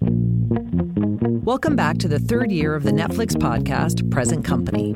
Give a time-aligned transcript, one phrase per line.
[0.00, 4.94] Welcome back to the third year of the Netflix podcast, Present Company.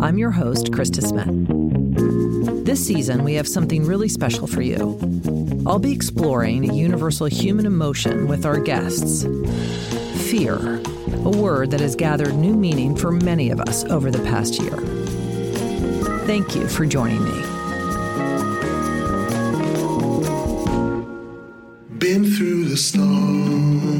[0.00, 2.64] I'm your host, Krista Smith.
[2.64, 4.98] This season, we have something really special for you.
[5.66, 9.24] I'll be exploring a universal human emotion with our guests
[10.30, 10.80] fear,
[11.24, 14.76] a word that has gathered new meaning for many of us over the past year.
[16.26, 17.42] Thank you for joining me.
[21.98, 23.99] Been through the storm,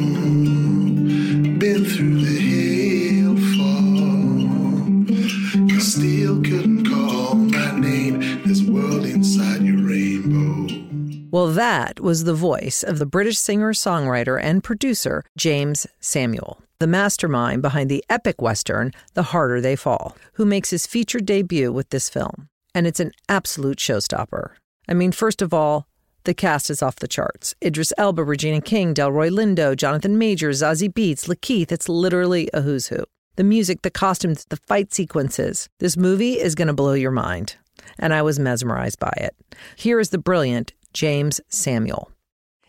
[11.50, 17.62] that was the voice of the British singer, songwriter, and producer Jeymes Samuel, the mastermind
[17.62, 22.08] behind the epic Western, The Harder They Fall, who makes his feature debut with this
[22.08, 22.48] film.
[22.74, 24.52] And it's an absolute showstopper.
[24.88, 25.86] I mean, first of all,
[26.24, 27.54] the cast is off the charts.
[27.64, 31.72] Idris Elba, Regina King, Delroy Lindo, Jonathan Majors, Zazie Beetz, Lakeith.
[31.72, 33.04] It's literally a who's who.
[33.36, 35.68] The music, the costumes, the fight sequences.
[35.78, 37.56] This movie is going to blow your mind.
[37.98, 39.34] And I was mesmerized by it.
[39.76, 42.10] Here is the brilliant Jeymes Samuel.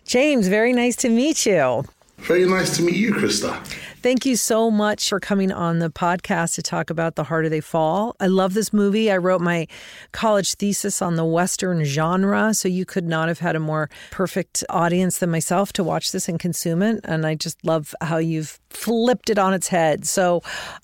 [0.05, 1.85] Jeymes, very nice to meet you.
[2.21, 3.65] Very nice to meet you, Krista.
[4.01, 7.61] Thank you so much for coming on the podcast to talk about The Harder They
[7.61, 8.15] Fall.
[8.19, 9.11] I love this movie.
[9.11, 9.67] I wrote my
[10.11, 14.63] college thesis on the Western genre, so you could not have had a more perfect
[14.69, 16.99] audience than myself to watch this and consume it.
[17.03, 20.05] And I just love how you've flipped it on its head.
[20.07, 20.41] So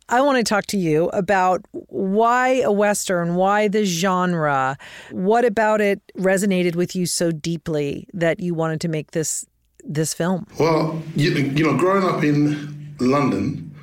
[0.09, 4.77] I want to talk to you about why a Western, why the genre,
[5.11, 9.45] what about it resonated with you so deeply that you wanted to make this
[9.87, 10.45] this film?
[10.59, 13.73] Well, you, you know, growing up in London,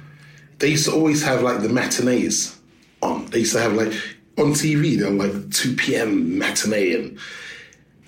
[0.59, 2.59] they used to always have like the matinees
[3.03, 3.27] on.
[3.27, 3.93] They used to have like
[4.39, 6.39] on TV, they're like 2 p.m.
[6.39, 7.19] matinee, and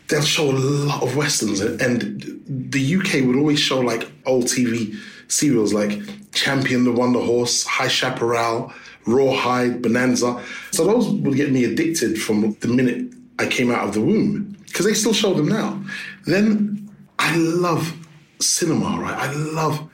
[0.09, 1.61] they'll show a lot of westerns.
[1.61, 4.97] And, and the UK would always show like old TV
[5.29, 6.01] serials like
[6.33, 8.73] Champion the Wonder Horse, High Chaparral,
[9.07, 10.43] Rawhide, Bonanza.
[10.73, 14.57] So those would get me addicted from the minute I came out of the womb
[14.67, 15.83] because they still show them now.
[16.27, 16.86] Then
[17.27, 17.93] I love
[18.41, 19.15] cinema, right?
[19.15, 19.91] I love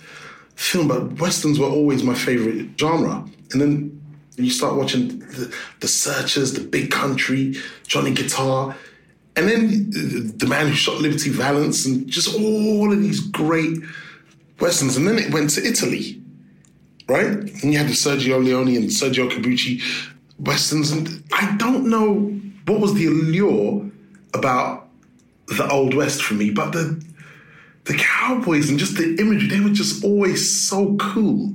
[0.55, 3.27] film, but westerns were always my favorite genre.
[3.53, 4.03] And then
[4.37, 7.57] you start watching the, the Searchers, The Big Country,
[7.87, 8.77] Johnny Guitar,
[9.35, 9.91] and then
[10.37, 13.79] The Man Who Shot Liberty Valance, and just all of these great
[14.61, 14.99] westerns.
[14.99, 16.23] And then it went to Italy,
[17.09, 17.29] right?
[17.29, 19.83] And you had the Sergio Leone and Sergio Corbucci
[20.39, 20.93] westerns.
[20.93, 23.91] And I don't know what was the allure
[24.35, 24.91] about
[25.49, 27.03] the Old West for me, but the
[27.85, 31.55] the cowboys and just the imagery, they were just always so cool.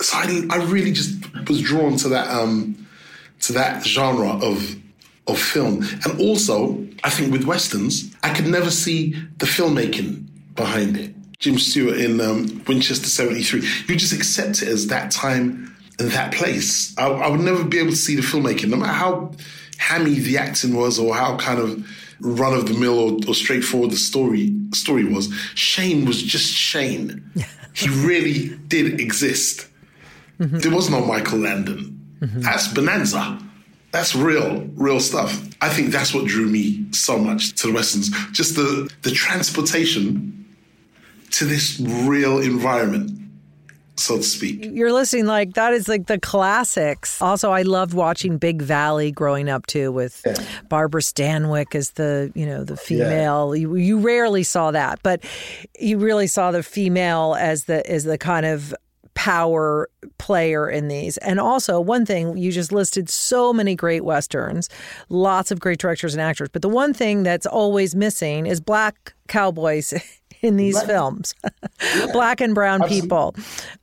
[0.00, 1.16] So I, I really just
[1.48, 2.86] was drawn to that um,
[3.40, 4.76] to that genre of
[5.26, 5.82] of film.
[6.04, 11.14] And also, I think with westerns, I could never see the filmmaking behind it.
[11.38, 16.32] Jim Stewart in um, Winchester 73, you just accept it as that time and that
[16.32, 16.96] place.
[16.98, 19.32] I, I would never be able to see the filmmaking, no matter how
[19.78, 21.86] hammy the acting was or how kind of
[22.20, 25.32] run of the mill or, or, straightforward the story story was.
[25.54, 27.30] Shane was just Shane.
[27.74, 29.68] he really did exist.
[30.38, 30.58] Mm-hmm.
[30.58, 32.18] There was no Michael Landon.
[32.20, 32.40] Mm-hmm.
[32.40, 33.38] That's Bonanza.
[33.92, 35.40] That's real, real stuff.
[35.60, 38.10] I think that's what drew me so much to the westerns.
[38.32, 40.46] Just the the transportation
[41.30, 43.23] to this real environment
[43.96, 44.64] so to speak.
[44.72, 47.20] You're listening like that is like the classics.
[47.22, 50.34] Also, I loved watching Big Valley growing up too, with yeah.
[50.68, 53.54] Barbara Stanwyck as the you know the female.
[53.54, 53.60] Yeah.
[53.60, 55.24] You, you rarely saw that, but
[55.78, 58.74] you really saw the female as the as the kind of
[59.14, 59.88] power
[60.18, 61.16] player in these.
[61.18, 64.68] And also, one thing you just listed so many great westerns,
[65.08, 69.14] lots of great directors and actors, but the one thing that's always missing is black
[69.28, 69.94] cowboys
[70.44, 70.86] in these right.
[70.86, 71.34] films
[71.96, 72.06] yeah.
[72.12, 73.00] black and brown Absolutely.
[73.00, 73.34] people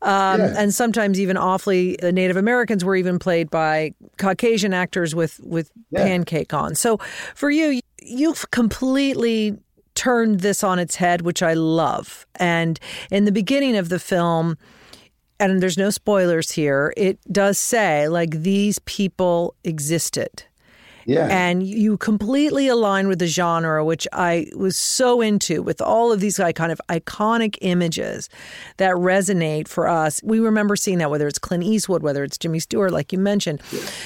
[0.04, 0.54] um, yeah.
[0.58, 5.72] and sometimes even awfully the native americans were even played by caucasian actors with with
[5.90, 6.04] yeah.
[6.04, 6.98] pancake on so
[7.34, 9.58] for you you've completely
[9.96, 12.80] turned this on its head which i love and
[13.10, 14.58] in the beginning of the film
[15.40, 20.44] and there's no spoilers here it does say like these people existed
[21.06, 21.28] yeah.
[21.28, 26.20] And you completely align with the genre, which I was so into with all of
[26.20, 28.30] these like, kind of iconic images
[28.78, 30.22] that resonate for us.
[30.24, 33.62] We remember seeing that, whether it's Clint Eastwood, whether it's Jimmy Stewart, like you mentioned,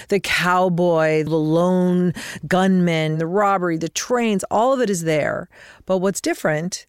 [0.10, 2.14] the cowboy, the lone
[2.48, 5.50] gunman, the robbery, the trains, all of it is there.
[5.86, 6.86] But what's different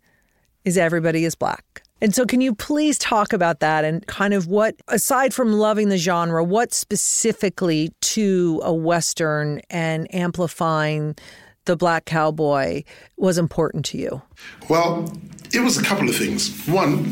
[0.65, 1.83] is everybody is black.
[2.01, 5.89] And so, can you please talk about that and kind of what, aside from loving
[5.89, 11.17] the genre, what specifically to a Western and amplifying
[11.65, 12.83] the black cowboy
[13.17, 14.23] was important to you?
[14.69, 15.11] Well,
[15.53, 16.67] it was a couple of things.
[16.67, 17.07] One,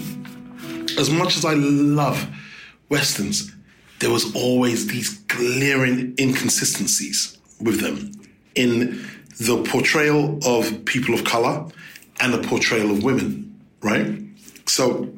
[0.98, 2.28] as much as I love
[2.88, 3.52] westerns,
[4.00, 8.12] there was always these glaring inconsistencies with them
[8.54, 9.08] in
[9.40, 11.66] the portrayal of people of color
[12.20, 14.23] and the portrayal of women, right?
[14.66, 15.12] So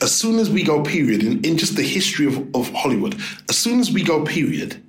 [0.00, 3.58] as soon as we go period in, in just the history of, of Hollywood, as
[3.58, 4.82] soon as we go period,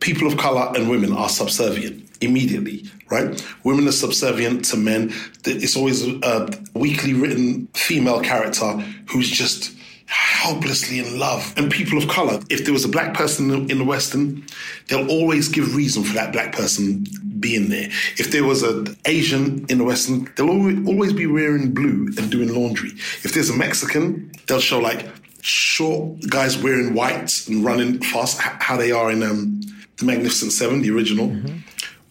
[0.00, 3.44] people of color and women are subservient immediately, right?
[3.64, 5.12] Women are subservient to men.
[5.44, 8.72] It's always a weakly written female character
[9.08, 9.74] who's just
[10.06, 11.52] helplessly in love.
[11.56, 14.44] And people of color, if there was a black person in the Western,
[14.88, 17.06] they'll always give reason for that black person
[17.40, 17.88] being there.
[18.18, 22.52] If there was an Asian in the Western, they'll always be wearing blue and doing
[22.54, 22.90] laundry.
[23.22, 25.06] If there's a Mexican, they'll show like
[25.40, 29.60] short guys wearing white and running fast, how they are in um,
[29.98, 31.28] the Magnificent Seven, the original.
[31.28, 31.58] Mm-hmm.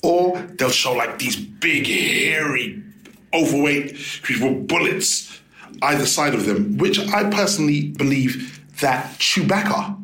[0.03, 2.83] Or they'll show like these big, hairy,
[3.33, 5.32] overweight people with bullets
[5.81, 10.01] either side of them, which I personally believe that Chewbacca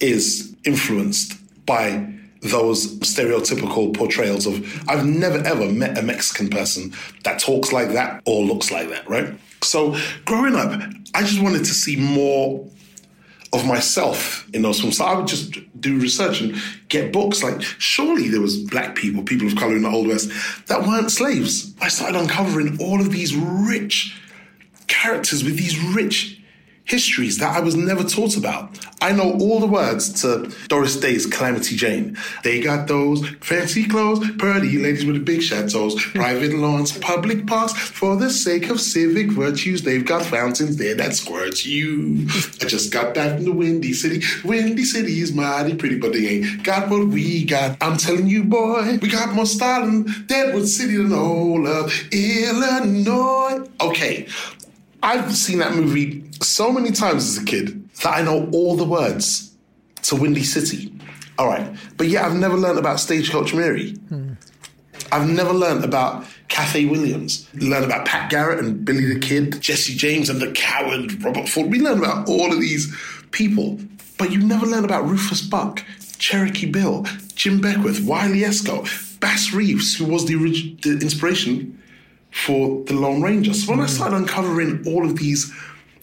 [0.00, 1.36] is influenced
[1.66, 2.12] by
[2.42, 6.94] those stereotypical portrayals of I've never ever met a Mexican person
[7.24, 9.34] that talks like that or looks like that, right?
[9.62, 10.80] So growing up,
[11.14, 12.66] I just wanted to see more
[13.52, 14.96] of myself in those films.
[14.96, 16.54] So I would just do research and
[16.88, 17.42] get books.
[17.42, 20.30] Like, surely there was black people, people of color in the Old West
[20.68, 21.74] that weren't slaves.
[21.80, 24.16] I started uncovering all of these rich
[24.90, 26.40] characters with these rich
[26.90, 28.78] histories that I was never taught about.
[29.00, 32.18] I know all the words to Doris Day's Calamity Jane.
[32.42, 37.72] They got those fancy clothes, pretty ladies with the big chateaus, private lawns, public parks.
[37.72, 42.26] For the sake of civic virtues, they've got fountains there that squirt you.
[42.60, 44.22] I just got back from the Windy City.
[44.44, 47.76] Windy City is mighty pretty, but they ain't got what we got.
[47.80, 53.66] I'm telling you, boy, we got more style in Deadwood City than all of Illinois.
[53.80, 54.26] Okay,
[55.02, 58.84] I've seen that movie so many times as a kid that I know all the
[58.84, 59.54] words
[60.02, 60.92] to Windy City.
[61.38, 61.74] All right.
[61.96, 63.92] But yet I've never learned about Stagecoach Mary.
[64.08, 64.32] Hmm.
[65.12, 67.48] I've never learned about Cathay Williams.
[67.54, 71.70] Learned about Pat Garrett and Billy the Kid, Jesse James and the Coward, Robert Ford.
[71.70, 72.94] We learn about all of these
[73.30, 73.80] people.
[74.18, 75.82] But you never learn about Rufus Buck,
[76.18, 78.84] Cherokee Bill, Jim Beckwourth, Wiley Escoe,
[79.18, 81.79] Bass Reeves, who was the, orig- the inspiration
[82.30, 83.54] for the Lone Ranger.
[83.54, 83.88] So when I mm.
[83.88, 85.52] started uncovering all of these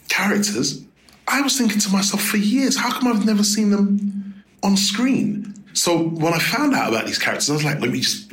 [0.09, 0.83] characters,
[1.27, 5.53] I was thinking to myself for years, how come I've never seen them on screen?
[5.73, 8.31] So when I found out about these characters, I was like, let me just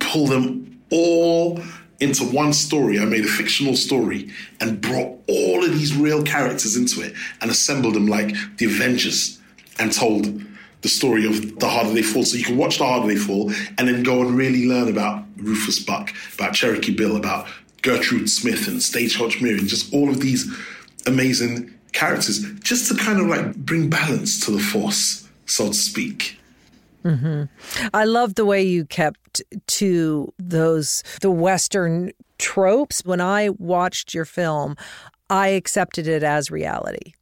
[0.00, 1.60] pull them all
[2.00, 2.98] into one story.
[2.98, 4.30] I made a fictional story
[4.60, 9.40] and brought all of these real characters into it and assembled them like the Avengers
[9.78, 10.42] and told
[10.82, 12.24] the story of The Harder They Fall.
[12.24, 15.23] So you can watch The Harder They Fall and then go and really learn about
[15.36, 17.46] Rufus Buck, about Cherokee Bill, about
[17.82, 20.52] Gertrude Smith and Stagecoach Mary, and just all of these
[21.06, 26.38] amazing characters, just to kind of like bring balance to the force, so to speak.
[27.04, 27.44] Mm-hmm.
[27.92, 33.04] I love the way you kept to those the Western tropes.
[33.04, 34.76] When I watched your film,
[35.28, 37.12] I accepted it as reality.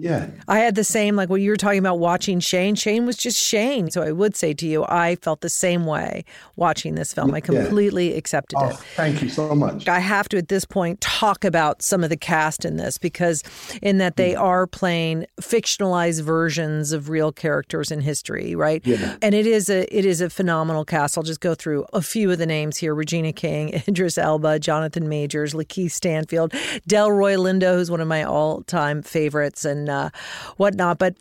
[0.00, 0.30] Yeah.
[0.48, 3.42] I had the same, like when you were talking about watching Shane, Shane was just
[3.42, 3.90] Shane.
[3.90, 6.24] So I would say to you, I felt the same way
[6.56, 7.34] watching this film.
[7.34, 8.18] I completely yeah.
[8.18, 8.76] accepted oh, it.
[8.96, 9.88] Thank you so much.
[9.88, 13.42] I have to, at this point, talk about some of the cast in this because,
[13.82, 14.40] in that they mm.
[14.40, 18.84] are playing fictionalized versions of real characters in history, right?
[18.84, 19.16] Yeah.
[19.22, 21.16] And it is a it is a phenomenal cast.
[21.16, 25.08] I'll just go through a few of the names here Regina King, Idris Elba, Jonathan
[25.08, 26.52] Majors, Lakeith Stanfield,
[26.88, 30.10] Delroy Lindo, who's one of my all time favorites, and and uh,
[30.56, 30.98] whatnot.
[30.98, 31.16] But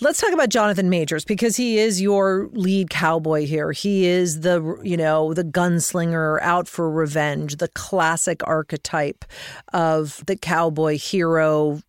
[0.00, 3.72] let's talk about Jonathan Majors because he is your lead cowboy here.
[3.72, 9.24] He is the you know the gunslinger out for revenge, the classic archetype
[9.72, 11.80] of the cowboy hero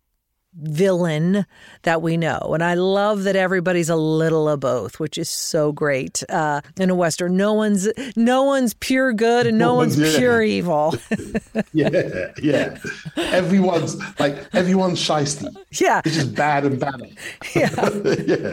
[0.54, 1.46] villain
[1.82, 2.38] that we know.
[2.52, 6.90] And I love that everybody's a little of both, which is so great uh, in
[6.90, 7.36] a western.
[7.36, 10.18] No one's no one's pure good and no one's yeah.
[10.18, 10.94] pure evil.
[11.72, 12.78] yeah, yeah.
[13.16, 15.54] Everyone's like everyone's shisty.
[15.72, 16.92] Yeah, it's just bad and bad.
[17.54, 17.90] Yeah.
[18.26, 18.52] yeah.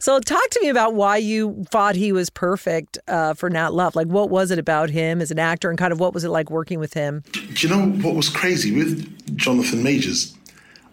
[0.00, 3.94] So talk to me about why you thought he was perfect uh, for Nat Love.
[3.94, 6.30] Like, what was it about him as an actor, and kind of what was it
[6.30, 7.22] like working with him?
[7.32, 10.36] Do you know what was crazy with Jonathan Majors?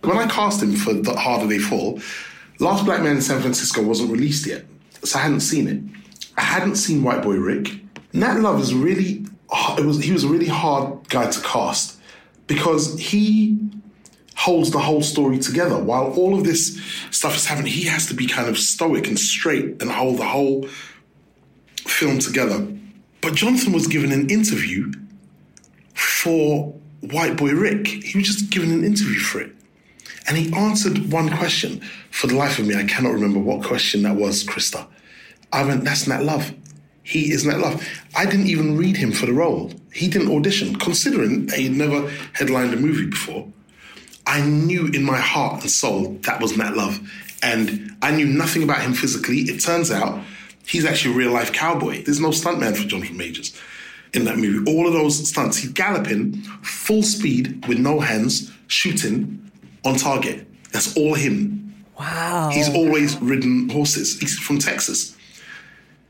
[0.01, 1.99] When I cast him for The Harder They Fall,
[2.59, 4.65] Last Black Man in San Francisco wasn't released yet,
[5.03, 5.81] so I hadn't seen it.
[6.37, 7.81] I hadn't seen White Boy Rick.
[8.13, 9.25] Nat Love is really,
[9.77, 11.99] it was he was a really hard guy to cast
[12.47, 13.59] because he
[14.35, 15.77] holds the whole story together.
[15.77, 19.19] While all of this stuff is happening, he has to be kind of stoic and
[19.19, 20.67] straight and hold the whole
[21.85, 22.65] film together.
[23.21, 24.91] But Jonathan was given an interview
[25.93, 27.87] for White Boy Rick.
[27.87, 29.51] He was just given an interview for it.
[30.27, 31.81] And he answered one question.
[32.11, 34.85] For the life of me, I cannot remember what question that was, Krista.
[35.53, 36.53] I went, that's Nat Love.
[37.03, 37.87] He is Nat Love.
[38.15, 39.71] I didn't even read him for the role.
[39.93, 43.47] He didn't audition, considering that he'd never headlined a movie before.
[44.25, 46.99] I knew in my heart and soul that was Nat Love.
[47.41, 49.37] And I knew nothing about him physically.
[49.41, 50.21] It turns out
[50.65, 52.03] he's actually a real life cowboy.
[52.03, 53.57] There's no stuntman for Jonathan Majors
[54.13, 54.69] in that movie.
[54.69, 59.46] All of those stunts, he's galloping full speed with no hands, shooting
[59.87, 60.47] on target.
[60.71, 61.85] That's all him.
[61.99, 62.51] Wow.
[62.53, 64.19] He's always ridden horses.
[64.19, 65.15] He's from Texas.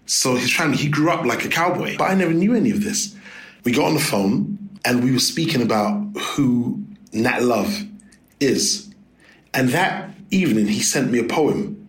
[0.05, 1.98] So his family, he grew up like a cowboy.
[1.98, 3.15] But I never knew any of this.
[3.63, 7.84] We got on the phone and we were speaking about who Nat Love
[8.39, 8.93] is.
[9.53, 11.87] And that evening, he sent me a poem.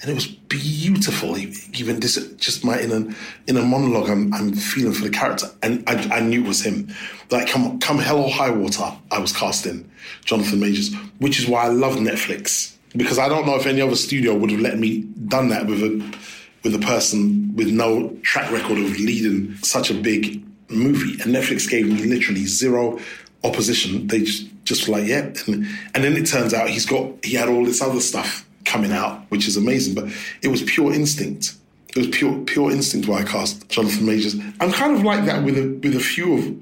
[0.00, 1.36] And it was beautiful.
[1.36, 6.18] Even this, just my in a monologue, I'm, I'm feeling for the character, and I,
[6.18, 6.94] I knew it was him.
[7.30, 9.90] Like come come hell or high water, I was casting
[10.24, 13.96] Jonathan Majors, which is why I love Netflix because I don't know if any other
[13.96, 16.18] studio would have let me done that with a
[16.64, 21.20] with a person with no track record of leading such a big movie.
[21.22, 22.98] And Netflix gave me literally zero
[23.44, 24.06] opposition.
[24.06, 27.48] They just just like yeah, and, and then it turns out he's got he had
[27.48, 29.94] all this other stuff coming out, which is amazing.
[29.94, 30.06] But
[30.42, 31.54] it was pure instinct.
[31.90, 34.36] It was pure pure instinct why I cast Jonathan Majors.
[34.60, 36.56] I'm kind of like that with a with a few of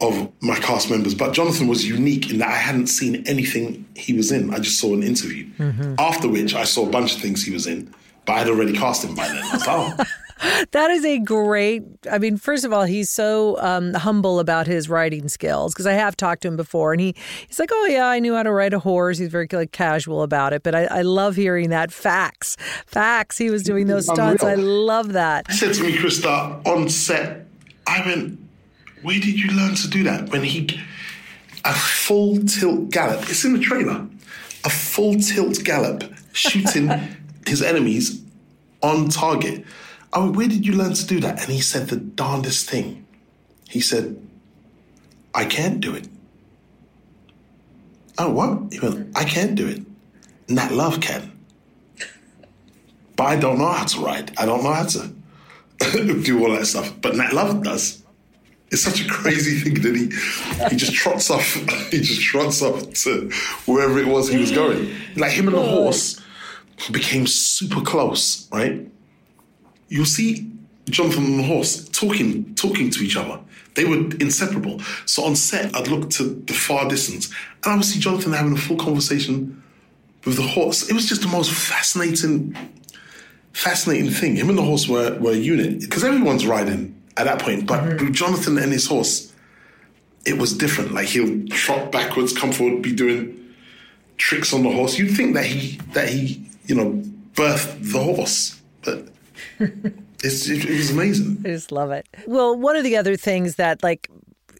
[0.00, 4.12] of my cast members, but Jonathan was unique in that I hadn't seen anything he
[4.12, 4.52] was in.
[4.52, 5.46] I just saw an interview.
[5.58, 5.94] Mm-hmm.
[5.98, 7.94] After which I saw a bunch of things he was in,
[8.26, 9.42] but I'd already cast him by then.
[9.42, 10.04] I was oh.
[10.72, 11.82] that is a great.
[12.10, 15.92] I mean, first of all, he's so um, humble about his writing skills because I
[15.92, 17.14] have talked to him before, and he
[17.46, 20.22] he's like, "Oh yeah, I knew how to write a horse." He's very like casual
[20.22, 23.38] about it, but I, I love hearing that facts, facts.
[23.38, 24.42] He was doing those stunts.
[24.42, 25.46] I love that.
[25.48, 27.46] He said to me, Krista, on set,
[27.86, 28.38] I went,
[29.02, 30.80] "Where did you learn to do that?" When he
[31.66, 33.28] a full tilt gallop.
[33.28, 34.06] It's in the trailer.
[34.64, 36.88] A full tilt gallop, shooting
[37.46, 38.22] his enemies
[38.82, 39.64] on target.
[40.18, 41.42] Oh, where did you learn to do that?
[41.42, 43.06] And he said the darndest thing.
[43.68, 44.18] He said,
[45.34, 46.08] I can't do it.
[48.16, 48.72] Oh, what?
[48.72, 49.82] He went, I can't do it.
[50.48, 51.38] Nat Love can.
[53.14, 54.40] But I don't know how to write.
[54.40, 55.12] I don't know how to
[56.22, 56.94] do all that stuff.
[57.02, 58.02] But Nat Love does.
[58.72, 61.54] It's such a crazy thing that he he just trots off.
[61.90, 63.30] He just trots off to
[63.66, 64.94] wherever it was he was going.
[65.14, 66.20] Like him and the horse
[66.90, 68.88] became super close, right?
[69.88, 70.50] You'll see
[70.88, 73.40] Jonathan and the horse talking, talking to each other.
[73.74, 74.80] They were inseparable.
[75.04, 77.26] So on set, I'd look to the far distance
[77.62, 79.62] and I would see Jonathan having a full conversation
[80.24, 80.88] with the horse.
[80.88, 82.56] It was just the most fascinating,
[83.52, 84.36] fascinating thing.
[84.36, 87.66] Him and the horse were, were a unit because everyone's riding at that point.
[87.66, 88.06] But mm-hmm.
[88.06, 89.32] with Jonathan and his horse,
[90.24, 90.92] it was different.
[90.92, 93.54] Like he'll trot backwards, come forward, be doing
[94.16, 94.98] tricks on the horse.
[94.98, 97.02] You'd think that he that he, you know,
[97.34, 99.08] birthed the horse, but
[100.22, 101.42] it's, it, it was amazing.
[101.44, 102.06] I just love it.
[102.26, 104.08] Well, one of the other things that, like,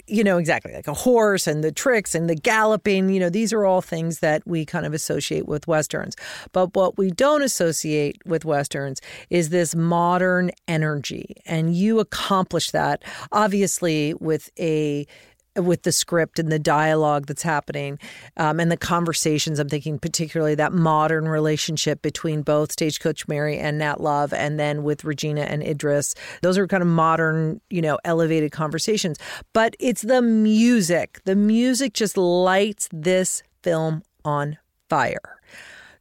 [0.08, 3.52] you know, exactly like a horse and the tricks and the galloping, you know, these
[3.52, 6.14] are all things that we kind of associate with Westerns.
[6.52, 9.00] But what we don't associate with Westerns
[9.30, 11.36] is this modern energy.
[11.44, 15.06] And you accomplish that, obviously, with a
[15.56, 17.98] with the script and the dialogue that's happening
[18.36, 19.58] um, and the conversations.
[19.58, 24.82] I'm thinking particularly that modern relationship between both Stagecoach Mary and Nat Love, and then
[24.82, 26.14] with Regina and Idris.
[26.42, 29.18] Those are kind of modern, you know, elevated conversations.
[29.52, 31.20] But it's the music.
[31.24, 34.58] The music just lights this film on
[34.88, 35.36] fire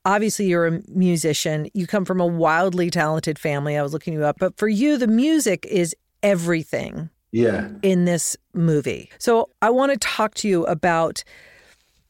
[0.06, 1.68] obviously you're a musician.
[1.74, 3.76] You come from a wildly talented family.
[3.76, 4.38] I was looking you up.
[4.40, 7.68] But for you, the music is everything yeah.
[7.82, 9.10] in this movie.
[9.18, 11.24] So I want to talk to you about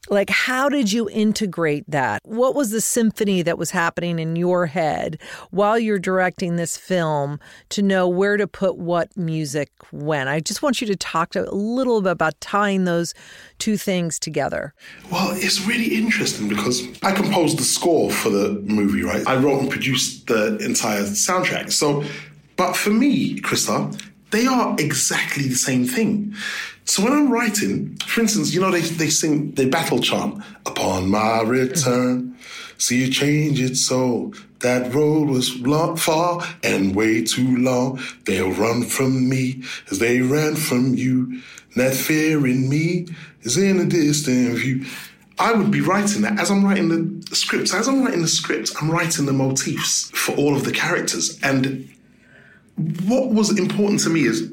[0.07, 2.21] like how did you integrate that?
[2.25, 7.39] What was the symphony that was happening in your head while you're directing this film
[7.69, 10.27] to know where to put what music when?
[10.27, 13.15] I just want you to talk to a little bit about tying those
[13.57, 14.75] two things together.
[15.11, 19.25] Well, it's really interesting because I composed the score for the movie, right?
[19.25, 21.71] I wrote and produced the entire soundtrack.
[21.71, 22.03] So
[22.57, 23.99] but for me, Krista,
[24.35, 26.35] they are exactly the same thing.
[26.83, 31.09] So when I'm writing, for instance, you know, they, they sing, they battle chant, upon
[31.09, 32.37] my return,
[32.77, 38.01] see you change it so that road was long, far and way too long.
[38.25, 41.41] They'll run from me as they ran from you.
[41.77, 43.07] That fear in me
[43.43, 44.85] is in a distant view.
[45.39, 47.73] I would be writing that as I'm writing the scripts.
[47.73, 51.39] As I'm writing the scripts, I'm writing the motifs for all of the characters.
[51.41, 51.89] And
[52.77, 54.51] what was important to me is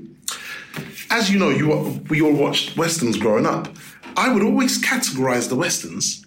[1.12, 1.68] as you know, you
[2.08, 3.68] we all watched westerns growing up.
[4.16, 6.24] I would always categorize the westerns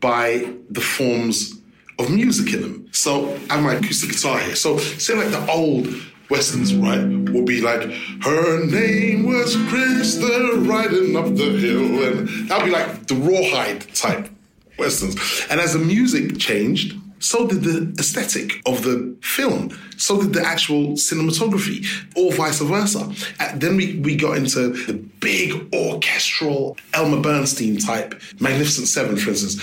[0.00, 1.58] by the forms
[1.98, 2.88] of music in them.
[2.92, 4.56] So I have my acoustic guitar here.
[4.56, 5.88] So say like the old
[6.30, 7.82] westerns, right, will be like,
[8.22, 12.04] her name was Krista riding up the hill.
[12.04, 14.30] And that'll be like the rawhide type
[14.78, 15.16] westerns.
[15.50, 19.76] And as the music changed, so did the aesthetic of the film.
[19.96, 21.84] So did the actual cinematography,
[22.16, 23.12] or vice versa.
[23.40, 29.30] And then we, we got into the big orchestral Elmer Bernstein type, Magnificent Seven, for
[29.30, 29.58] instance.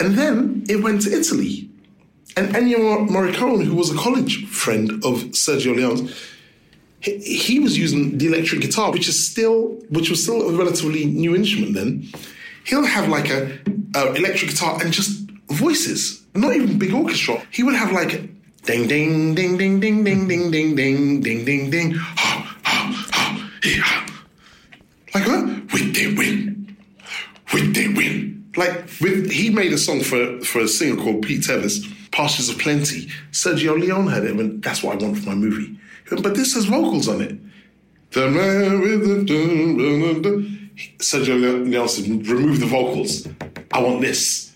[0.00, 1.68] And then it went to Italy.
[2.36, 6.31] And Ennio Morricone, who was a college friend of Sergio Leone's,
[7.02, 11.04] he, he was using the electric guitar, which is still, which was still a relatively
[11.04, 12.08] new instrument then.
[12.64, 13.58] He'll have like a,
[13.96, 17.42] a electric guitar and just voices, not even big orchestra.
[17.50, 18.10] He would have like
[18.62, 21.94] ding ding ding ding ding ding ding ding ding ding ding ding.
[25.14, 25.72] Like what?
[25.72, 26.76] With they win,
[27.52, 28.50] with they win.
[28.56, 32.58] Like with he made a song for for a singer called Pete Tevis, Pastures of
[32.58, 33.08] Plenty.
[33.32, 35.78] Sergio Leone had it, and that's what I want for my movie.
[36.20, 37.38] But this has vocals on it.
[40.98, 43.28] Sergio said, remove the vocals.
[43.72, 44.52] I want this.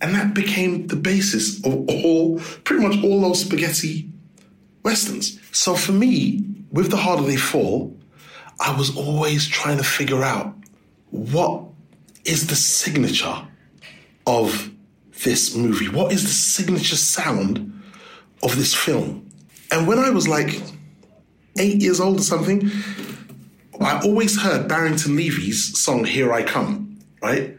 [0.00, 4.08] And that became the basis of all, pretty much all those spaghetti
[4.82, 5.38] westerns.
[5.52, 7.96] So for me, with The Harder They Fall,
[8.60, 10.54] I was always trying to figure out
[11.10, 11.64] what
[12.24, 13.46] is the signature
[14.26, 14.70] of
[15.24, 15.88] this movie?
[15.88, 17.82] What is the signature sound
[18.42, 19.28] of this film?
[19.70, 20.60] And when I was like
[21.58, 22.70] eight years old or something,
[23.80, 27.58] I always heard Barrington Levy's song "Here I Come." Right?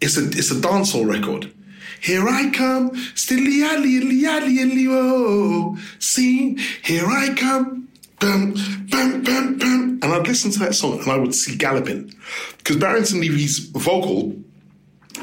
[0.00, 1.52] It's a it's a dancehall record.
[2.00, 7.88] Here I come, stilly ali ali ali ali oh, see, here I come,
[8.20, 8.54] bum
[8.88, 12.14] bum bum bum, and I'd listen to that song and I would see galloping,
[12.58, 14.36] because Barrington Levy's vocal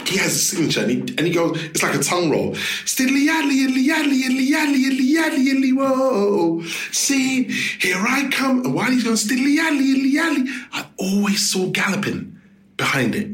[0.08, 2.56] he has a signature and he, and he goes, it's like a tongue roll.
[2.86, 6.62] Steadily, yadly, yadly, yadly, yadly, yadly, yadly, yadly, whoa.
[6.92, 7.44] See,
[7.80, 8.66] here I come.
[8.66, 12.40] And while he's going, steadily, yadly, yadly, yadly, I always saw galloping
[12.78, 13.28] behind it.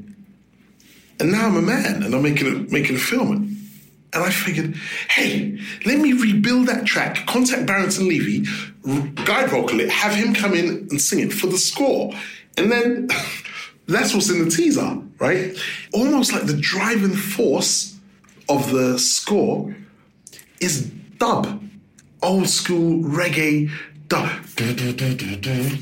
[1.19, 3.57] And now I'm a man and I'm making a, making a film.
[4.13, 4.75] And I figured,
[5.09, 8.45] hey, let me rebuild that track, contact Barrington Levy,
[9.23, 12.13] guide vocal it, have him come in and sing it for the score.
[12.57, 13.07] And then
[13.87, 15.55] that's what's in the teaser right?
[15.93, 17.95] Almost like the driving force
[18.49, 19.73] of the score
[20.59, 21.63] is dub,
[22.23, 23.71] old school reggae
[24.07, 24.29] dub.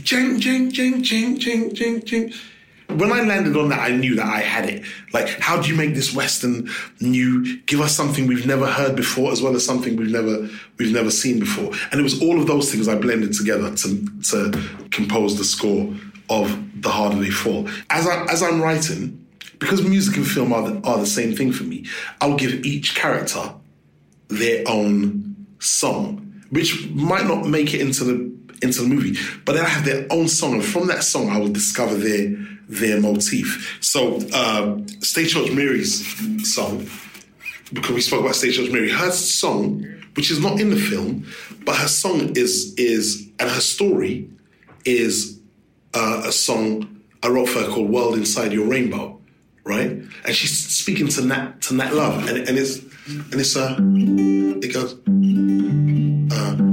[0.03, 2.33] Jing, jing, jing, jing, jing, jing, jing.
[2.89, 4.83] When I landed on that, I knew that I had it.
[5.13, 7.59] Like, how do you make this Western new?
[7.61, 11.11] Give us something we've never heard before, as well as something we've never we've never
[11.11, 11.71] seen before.
[11.91, 15.93] And it was all of those things I blended together to to compose the score
[16.31, 17.69] of The Harder They Fall.
[17.91, 19.23] As I as I'm writing,
[19.59, 21.85] because music and film are the, are the same thing for me,
[22.21, 23.53] I'll give each character
[24.29, 29.65] their own song, which might not make it into the into the movie, but then
[29.65, 32.35] I have their own song, and from that song, I will discover their
[32.67, 33.77] their motif.
[33.81, 36.05] So, uh, Stagecoach Mary's
[36.53, 36.87] song,
[37.73, 41.25] because we spoke about Stagecoach Mary, her song, which is not in the film,
[41.65, 44.29] but her song is is and her story
[44.85, 45.39] is
[45.93, 49.18] uh, a song I wrote for her called "World Inside Your Rainbow,"
[49.69, 49.91] right?
[50.25, 52.79] And she's speaking to Nat to Nat Love, and, and it's
[53.31, 54.93] and it's uh, it goes.
[56.31, 56.68] Uh,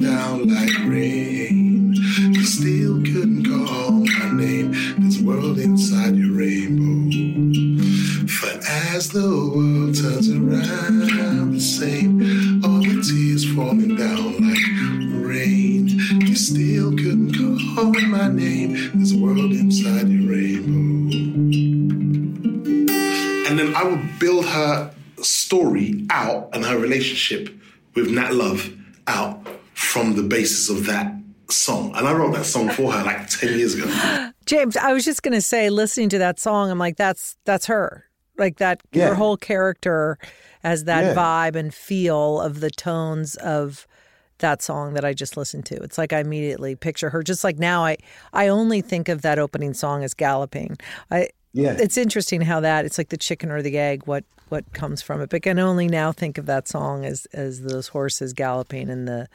[0.00, 1.94] down like rain.
[1.94, 4.74] You still couldn't call my name.
[4.98, 7.10] A world inside your rainbow.
[8.28, 15.88] For as the world turns around the same, all the tears falling down like rain.
[16.20, 18.76] You still couldn't call my name.
[18.94, 21.16] A world inside your rainbow.
[23.48, 27.48] And then I would build her story out and her relationship
[27.94, 28.70] with Nat Love
[29.06, 31.12] out from the basis of that
[31.50, 33.84] song, and I wrote that song for her like ten years ago.
[34.46, 37.66] Jeymes, I was just going to say, listening to that song, I'm like, that's that's
[37.66, 38.06] her.
[38.36, 39.08] Like that, Yeah.
[39.08, 40.18] her whole character
[40.62, 41.14] has that Yeah.
[41.14, 43.86] vibe and feel of the tones of
[44.38, 45.76] that song that I just listened to.
[45.76, 47.22] It's like I immediately picture her.
[47.22, 47.96] Just like now, I
[48.32, 50.76] I only think of that opening song as galloping.
[51.10, 51.76] I Yeah.
[51.78, 54.06] it's interesting how that it's like the chicken or the egg.
[54.06, 55.30] What what comes from it?
[55.30, 59.28] But can only now think of that song as as those horses galloping and the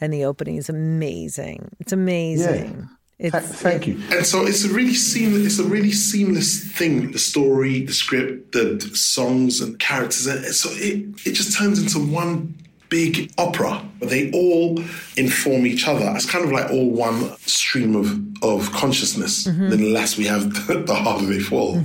[0.00, 1.76] and the opening is amazing.
[1.78, 2.74] It's amazing.
[2.74, 4.00] Th- It's Thank you.
[4.12, 7.10] And so it's a really seamless, it's a really seamless thing.
[7.10, 10.26] The story, the script, the songs and characters.
[10.28, 12.54] And so it, it just turns into one
[12.88, 13.82] big opera.
[13.98, 14.78] But they all
[15.16, 16.12] inform each other.
[16.14, 19.46] It's kind of like all one stream of, of consciousness.
[19.46, 19.70] Mm-hmm.
[19.70, 20.52] Then the less we have,
[20.86, 21.82] the harder they fall.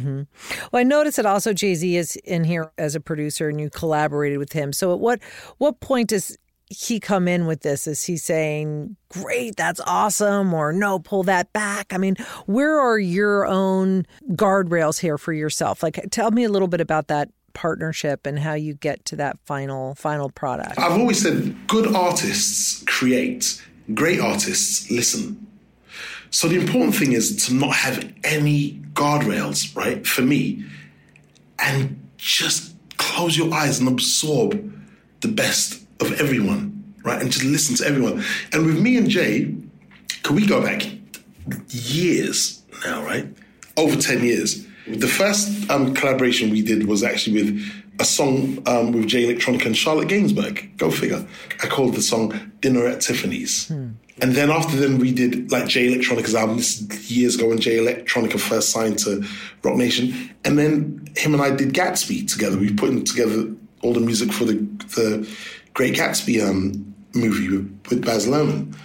[0.72, 3.70] Well, I noticed that also Jay Z is in here as a producer, and you
[3.70, 4.74] collaborated with him.
[4.74, 5.20] So, at what
[5.58, 6.38] what point does
[6.70, 7.88] he come in with this?
[7.88, 11.94] Is he saying, "Great, that's awesome," or "No, pull that back"?
[11.94, 15.84] I mean, where are your own guardrails here for yourself?
[15.84, 19.40] Like, tell me a little bit about that partnership and how you get to that
[19.46, 20.78] final final product.
[20.78, 23.62] I've always said good artists create,
[23.94, 25.48] great artists listen.
[26.30, 30.06] So the important thing is to not have any guardrails, right?
[30.06, 30.66] For me,
[31.60, 34.74] and just close your eyes and absorb
[35.22, 37.22] the best of everyone, right?
[37.22, 38.24] And just listen to everyone.
[38.52, 39.56] And with me and Jay,
[40.24, 40.84] can we go back
[41.70, 43.28] years now, right?
[43.78, 44.66] Over 10 years.
[44.88, 49.68] The first um, collaboration we did was actually with a song um, with Jay Electronica
[49.68, 50.78] and Charlotte Gainsbourg.
[50.78, 51.26] Go figure.
[51.62, 53.70] I called the song Dinner at Tiffany's.
[54.22, 56.58] And then after then, we did like Jay Electronica's album.
[56.58, 59.24] This years ago when Jay Electronica first signed to
[59.64, 60.34] Roc Nation.
[60.44, 62.58] And then him and I did Gatsby together.
[62.58, 64.56] We put in together all the music for the,
[64.96, 65.28] the
[65.74, 68.76] Great Gatsby um, movie with, with Baz Luhrmann.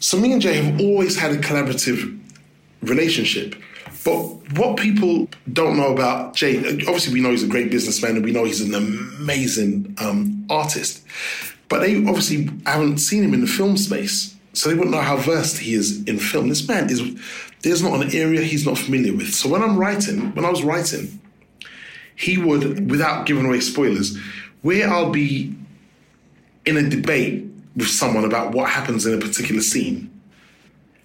[0.00, 2.18] So me and Jay have always had a collaborative
[2.82, 3.54] relationship.
[4.04, 8.24] But what people don't know about Jay, obviously we know he's a great businessman and
[8.24, 11.04] we know he's an amazing um, artist.
[11.68, 14.34] But they obviously haven't seen him in the film space.
[14.54, 16.48] So they wouldn't know how versed he is in film.
[16.48, 17.02] This man is,
[17.62, 19.34] there's not an area he's not familiar with.
[19.34, 21.20] So when I'm writing, when I was writing,
[22.16, 24.18] he would, without giving away spoilers,
[24.62, 25.54] where I'll be
[26.66, 27.44] in a debate
[27.76, 30.10] with someone about what happens in a particular scene,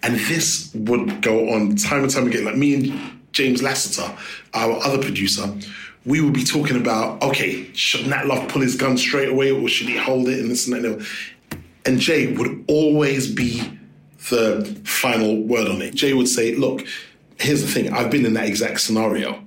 [0.04, 2.44] and this would go on time and time again.
[2.44, 4.16] Like me and James Lassiter,
[4.54, 5.52] our other producer,
[6.06, 9.68] we would be talking about, okay, should Nat Love pull his gun straight away or
[9.70, 10.86] should he hold it and this and that?
[10.86, 11.08] and that?
[11.86, 13.80] And Jay would always be
[14.30, 15.96] the final word on it.
[15.96, 16.86] Jay would say, look,
[17.40, 19.42] here's the thing, I've been in that exact scenario,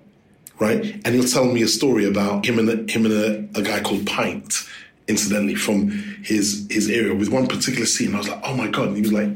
[0.58, 1.00] right?
[1.04, 3.80] And he'll tell me a story about him and a, him and a, a guy
[3.80, 4.66] called Pint,
[5.08, 5.90] incidentally, from
[6.22, 8.14] his his area with one particular scene.
[8.14, 8.88] I was like, oh my God.
[8.88, 9.30] And he was like,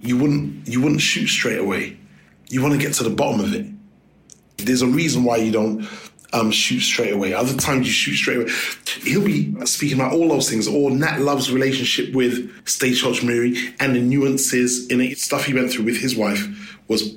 [0.00, 1.96] you wouldn't you wouldn't shoot straight away.
[2.48, 3.66] You want to get to the bottom of it.
[4.58, 5.88] There's a reason why you don't
[6.32, 7.34] um, shoot straight away.
[7.34, 8.52] Other times you shoot straight away.
[9.02, 13.94] He'll be speaking about all those things, or Nat Love's relationship with Stagecoach Mary and
[13.94, 15.18] the nuances in it.
[15.18, 16.46] Stuff he went through with his wife
[16.88, 17.16] was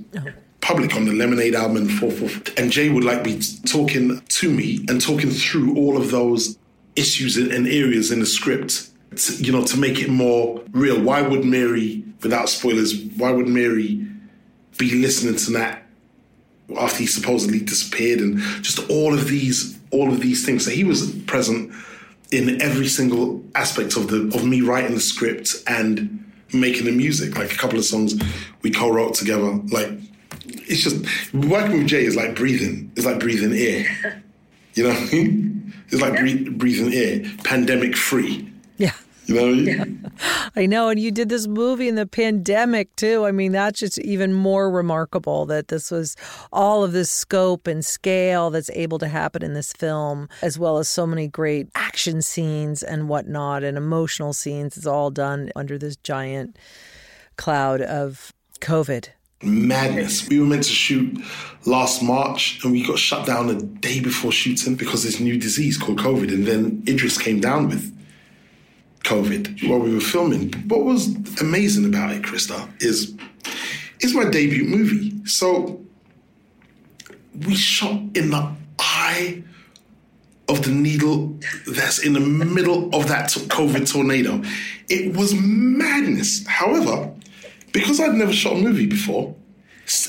[0.62, 2.60] public on the Lemonade album and so forth.
[2.60, 6.58] And Jay would like be talking to me and talking through all of those
[6.96, 11.02] issues and areas in the script, to, you know, to make it more real.
[11.02, 14.06] Why would Mary, without spoilers, why would Mary
[14.78, 15.84] be listening to that
[16.78, 20.66] after he supposedly disappeared and just all of these all of these things?
[20.66, 21.74] So he was present
[22.32, 27.38] in every single aspect of the of me writing the script and making the music.
[27.38, 28.16] Like a couple of songs
[28.62, 29.60] we co-wrote together.
[29.72, 29.90] Like
[30.46, 31.04] it's just
[31.34, 32.92] working with jay is like breathing.
[32.96, 34.24] It's like breathing air.
[34.76, 35.74] You know what I mean?
[35.92, 37.24] it's like breath, breathing air.
[37.44, 38.52] Pandemic free.
[38.78, 38.94] Yeah.
[39.30, 40.12] You know what I mean?
[40.56, 40.90] I know.
[40.90, 43.26] And you did this movie in the pandemic, too.
[43.26, 46.16] I mean, that's just even more remarkable that this was
[46.52, 50.80] all of this scope and scale that's able to happen in this film, as well
[50.80, 54.76] as so many great action scenes and whatnot and emotional scenes.
[54.78, 56.58] It's all done under this giant
[57.38, 59.10] cloud of COVID.
[59.44, 60.28] madness.
[60.28, 61.18] We were meant to shoot
[61.66, 65.78] last March and we got shut down a day before shooting because this new disease
[65.78, 66.34] called COVID.
[66.34, 67.96] And then Idris came down with
[69.10, 70.54] COVID while we were filming.
[70.68, 71.08] What was
[71.42, 73.16] amazing about it, Krista, is
[74.00, 75.26] it's my debut movie.
[75.26, 75.82] So
[77.48, 79.44] we shot in the eye
[80.48, 84.44] of the needle that's in the middle of that COVID tornado.
[84.90, 86.46] It was madness.
[86.46, 87.12] However,
[87.72, 89.36] because I'd never shot a movie before,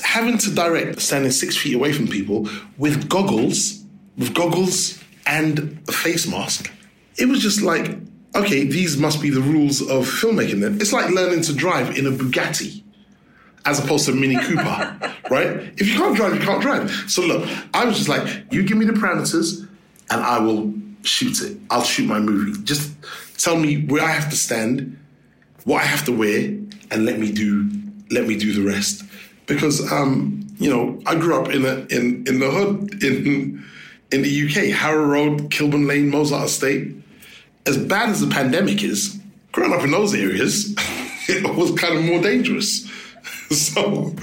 [0.03, 3.83] having to direct standing six feet away from people with goggles,
[4.15, 6.71] with goggles and a face mask,
[7.17, 7.97] it was just like
[8.35, 10.61] okay, these must be the rules of filmmaking.
[10.61, 12.83] Then it's like learning to drive in a Bugatti
[13.65, 14.97] as opposed to Mini Cooper,
[15.29, 15.47] right?
[15.77, 16.89] If you can't drive, you can't drive.
[17.07, 19.67] So look, I was just like, you give me the parameters,
[20.09, 21.57] and I will shoot it.
[21.69, 22.59] I'll shoot my movie.
[22.63, 22.91] Just
[23.37, 24.97] tell me where I have to stand,
[25.63, 26.57] what I have to wear,
[26.91, 27.69] and let me do
[28.09, 29.03] let me do the rest.
[29.45, 33.63] Because um, you know, I grew up in a, in in the hood in
[34.11, 36.95] in the UK, Harrow Road, Kilburn Lane, Mozart Estate.
[37.65, 39.19] As bad as the pandemic is,
[39.51, 40.75] growing up in those areas,
[41.27, 42.89] it was kind of more dangerous.
[43.51, 44.15] so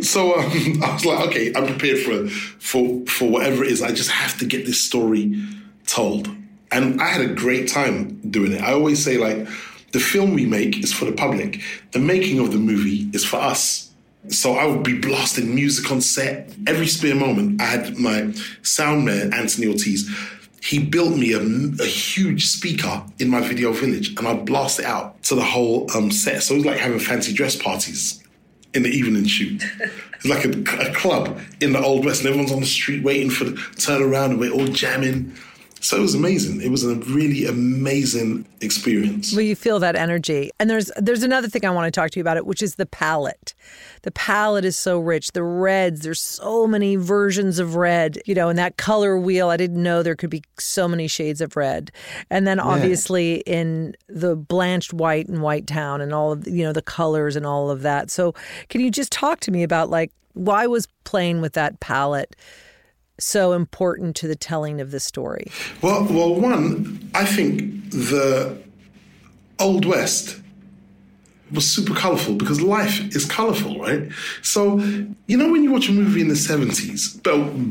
[0.00, 3.82] so um, I was like, okay, I'm prepared for for for whatever it is.
[3.82, 5.42] I just have to get this story
[5.86, 6.28] told,
[6.70, 8.62] and I had a great time doing it.
[8.62, 9.48] I always say like,
[9.92, 11.60] the film we make is for the public.
[11.92, 13.90] The making of the movie is for us.
[14.28, 17.60] So I would be blasting music on set every spare moment.
[17.60, 20.08] I had my sound man Anthony Ortiz.
[20.62, 21.40] He built me a,
[21.82, 25.90] a huge speaker in my video village, and I'd blast it out to the whole
[25.96, 26.42] um, set.
[26.42, 28.22] So it was like having fancy dress parties
[28.74, 29.62] in the evening shoot.
[30.14, 30.50] It's like a,
[30.90, 34.02] a, club in the Old West, and everyone's on the street waiting for the turn
[34.02, 35.34] around, and we're all jamming.
[35.80, 36.60] So it was amazing.
[36.60, 39.32] It was a really amazing experience.
[39.32, 40.50] Well, you feel that energy.
[40.60, 42.74] And there's there's another thing I want to talk to you about it, which is
[42.74, 43.54] the palette.
[44.02, 45.32] The palette is so rich.
[45.32, 49.56] The reds, there's so many versions of red, you know, and that color wheel, I
[49.56, 51.90] didn't know there could be so many shades of red.
[52.28, 53.54] And then obviously yeah.
[53.60, 57.46] in the blanched white and white town and all of you know the colors and
[57.46, 58.10] all of that.
[58.10, 58.34] So
[58.68, 62.36] can you just talk to me about like why was playing with that palette
[63.20, 65.50] so important to the telling of the story?
[65.82, 68.60] Well, well, one, I think the
[69.58, 70.40] Old West
[71.52, 74.08] was super colorful because life is colorful, right?
[74.42, 74.78] So,
[75.26, 77.20] you know, when you watch a movie in the 70s,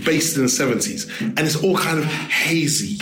[0.04, 3.00] based in the 70s, and it's all kind of hazy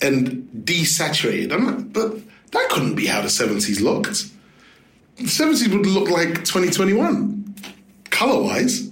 [0.00, 2.16] and desaturated, I'm like, but
[2.52, 4.30] that couldn't be how the 70s looked.
[5.16, 7.54] The 70s would look like 2021,
[8.10, 8.90] color wise.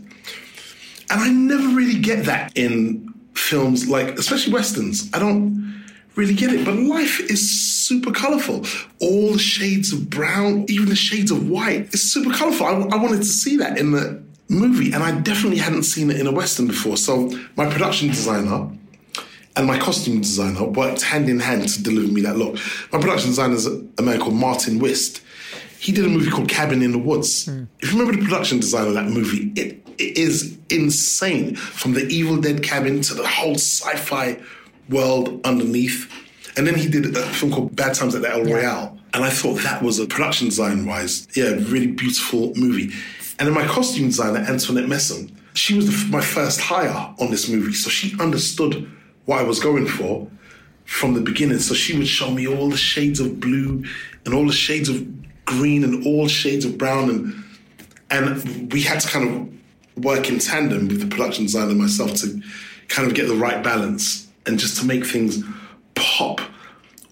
[1.12, 5.10] And I never really get that in films like, especially westerns.
[5.12, 5.84] I don't
[6.16, 6.64] really get it.
[6.64, 7.50] But life is
[7.86, 8.64] super colorful.
[8.98, 12.66] All the shades of brown, even the shades of white, it's super colorful.
[12.66, 16.18] I, I wanted to see that in the movie, and I definitely hadn't seen it
[16.18, 16.96] in a western before.
[16.96, 18.70] So my production designer
[19.54, 22.54] and my costume designer worked hand in hand to deliver me that look.
[22.90, 25.20] My production designer is a man called Martin Whist.
[25.82, 27.46] He did a movie called Cabin in the Woods.
[27.46, 27.66] Mm.
[27.80, 31.56] If you remember the production design of that movie, it is insane.
[31.56, 34.40] From the Evil Dead cabin to the whole sci-fi
[34.88, 36.08] world underneath.
[36.56, 38.96] And then he did a film called Bad Times at the El Royale.
[39.12, 42.94] And I thought that was a production design wise, yeah, really beautiful movie.
[43.40, 47.48] And then my costume designer, Antoinette Messam, she was the, my first hire on this
[47.48, 47.72] movie.
[47.72, 48.88] So she understood
[49.24, 50.30] what I was going for
[50.84, 51.58] from the beginning.
[51.58, 53.84] So she would show me all the shades of blue
[54.24, 57.10] and all the shades of green and all shades of brown.
[57.10, 57.44] And,
[58.10, 62.14] and we had to kind of work in tandem with the production designer and myself
[62.16, 62.42] to
[62.88, 65.42] kind of get the right balance and just to make things
[65.94, 66.40] pop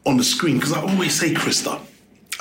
[0.06, 0.56] on the screen.
[0.56, 1.80] Because I always say, Krista,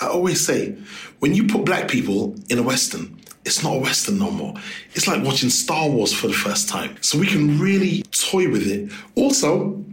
[0.01, 0.75] I always say,
[1.19, 4.53] when you put black people in a Western, it's not a Western no more.
[4.93, 6.97] It's like watching Star Wars for the first time.
[7.01, 8.91] So we can really toy with it.
[9.15, 9.83] Also,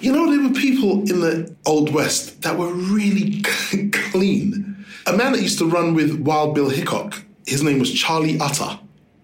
[0.00, 3.42] you know, there were people in the Old West that were really
[3.92, 4.84] clean.
[5.06, 8.78] A man that used to run with Wild Bill Hickok, his name was Charlie Utter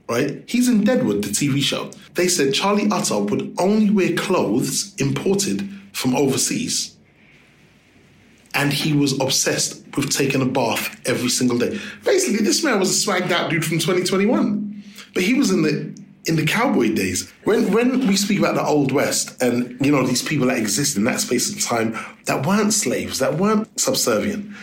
[0.09, 0.43] right?
[0.47, 1.91] He's in Deadwood, the TV show.
[2.15, 6.97] They said Charlie Utter would only wear clothes imported from overseas.
[8.55, 11.79] And he was obsessed with taking a bath every single day.
[12.05, 14.83] Basically, this man was a swagged out dude from 2021.
[15.13, 17.31] But he was in the in the cowboy days.
[17.45, 20.97] When when we speak about the old west and you know these people that exist
[20.97, 24.55] in that space of time that weren't slaves, that weren't subservient.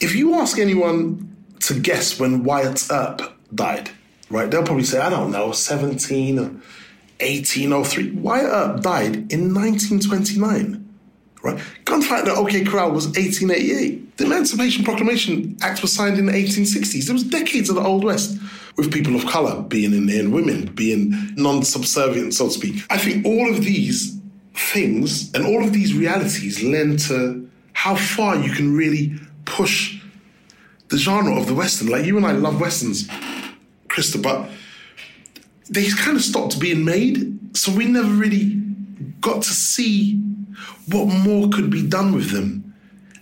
[0.00, 3.22] If you ask anyone to guess when Wyatt Earp
[3.54, 3.90] died,
[4.30, 4.50] right?
[4.50, 8.10] They'll probably say, I don't know, 17 or 1803.
[8.12, 10.85] Wyatt Earp died in 1929,
[11.42, 11.58] right?
[11.84, 14.16] Gunfight at OK Corral was 1888.
[14.16, 17.06] The Emancipation Proclamation Act was signed in the 1860s.
[17.06, 18.38] There was decades of the Old West
[18.76, 22.84] with people of color being in there and women being non-subservient, so to speak.
[22.90, 24.18] I think all of these
[24.54, 30.00] things and all of these realities lend to how far you can really push
[30.88, 31.88] the genre of the Western.
[31.88, 33.08] Like you and I love Westerns
[33.88, 34.48] Krista, but
[35.68, 37.56] they kind of stopped being made.
[37.56, 38.62] So we never really
[39.20, 40.22] got to see
[40.88, 42.74] what more could be done with them.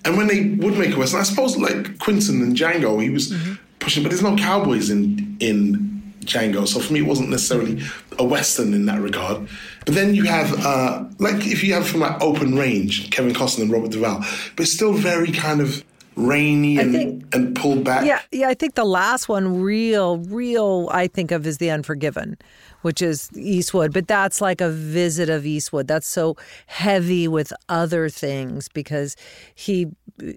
[0.05, 3.33] And when they would make a Western, I suppose like Quentin and Django, he was
[3.33, 3.55] mm-hmm.
[3.79, 6.67] pushing, but there's no cowboys in in Django.
[6.67, 7.83] So for me, it wasn't necessarily
[8.19, 9.49] a western in that regard.
[9.85, 13.63] But then you have, uh, like, if you have from like Open Range, Kevin Costner
[13.63, 14.19] and Robert Duvall,
[14.57, 15.85] but it's still very kind of
[16.17, 18.05] rainy and, think- and pulled back.
[18.05, 18.49] Yeah, yeah.
[18.49, 22.37] I think the last one, real, real, I think of is The Unforgiven,
[22.83, 23.93] which is Eastwood.
[23.93, 25.89] But that's like a visit of Eastwood.
[25.89, 29.17] That's so heavy with other things because
[29.55, 29.89] he,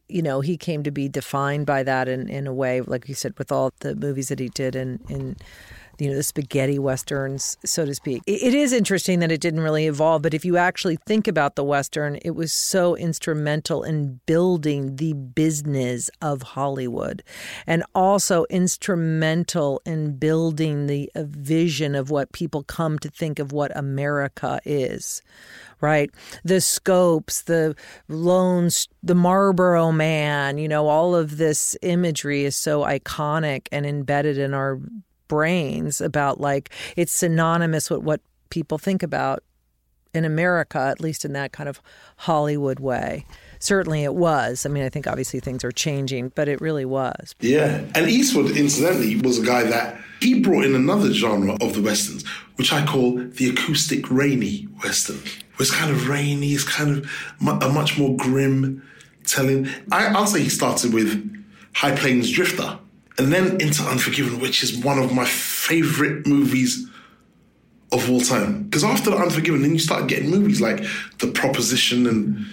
[0.10, 3.16] you know, he came to be defined by that in, in a way, like you
[3.16, 5.36] said, with all the movies that he did in in
[6.00, 8.22] you know, the spaghetti westerns, so to speak.
[8.26, 11.64] It- is interesting that it didn't really evolve, but if you actually think about the
[11.64, 17.24] western, it was so instrumental in building the business of Hollywood
[17.68, 23.52] and also instrumental in building the uh, vision of what people come to think of
[23.52, 25.22] what America is
[25.82, 26.10] right?
[26.44, 27.76] The scopes, the
[28.08, 34.38] loans, the Marlboro man, you know, all of this imagery is so iconic and embedded
[34.38, 34.80] in our
[35.28, 39.44] brains about like it's synonymous with what people think about
[40.14, 41.82] in America, at least in that kind of
[42.18, 43.26] Hollywood way.
[43.60, 44.66] Certainly it was.
[44.66, 47.36] I mean, I think obviously things are changing, but it really was.
[47.40, 47.84] Yeah.
[47.96, 52.28] And Eastwood, incidentally, was a guy that he brought in another genre of the Westerns,
[52.56, 55.22] which I call the acoustic rainy Western.
[55.60, 57.10] It's kind of rainy, it's kind of
[57.42, 58.84] a much more grim
[59.26, 59.68] telling.
[59.92, 62.80] I, I'll say he started with High Plains Drifter
[63.18, 66.88] and then into Unforgiven, which is one of my favorite movies
[67.92, 68.64] of all time.
[68.64, 70.84] Because after the Unforgiven, then you start getting movies like
[71.20, 72.46] The Proposition and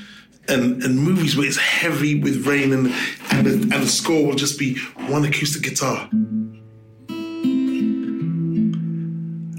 [0.47, 2.93] and, and movies where it's heavy with rain and
[3.31, 4.77] and the, and the score will just be
[5.09, 6.07] one acoustic guitar.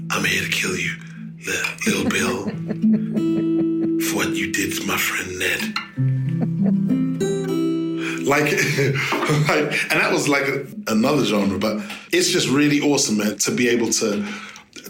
[0.08, 0.94] I'm here to kill you,
[1.86, 2.44] little Bill,
[4.10, 6.15] for what you did to my friend Ned.
[8.26, 8.44] Like,
[9.48, 11.80] like, and that was like a, another genre, but
[12.12, 14.26] it's just really awesome, man, to be able to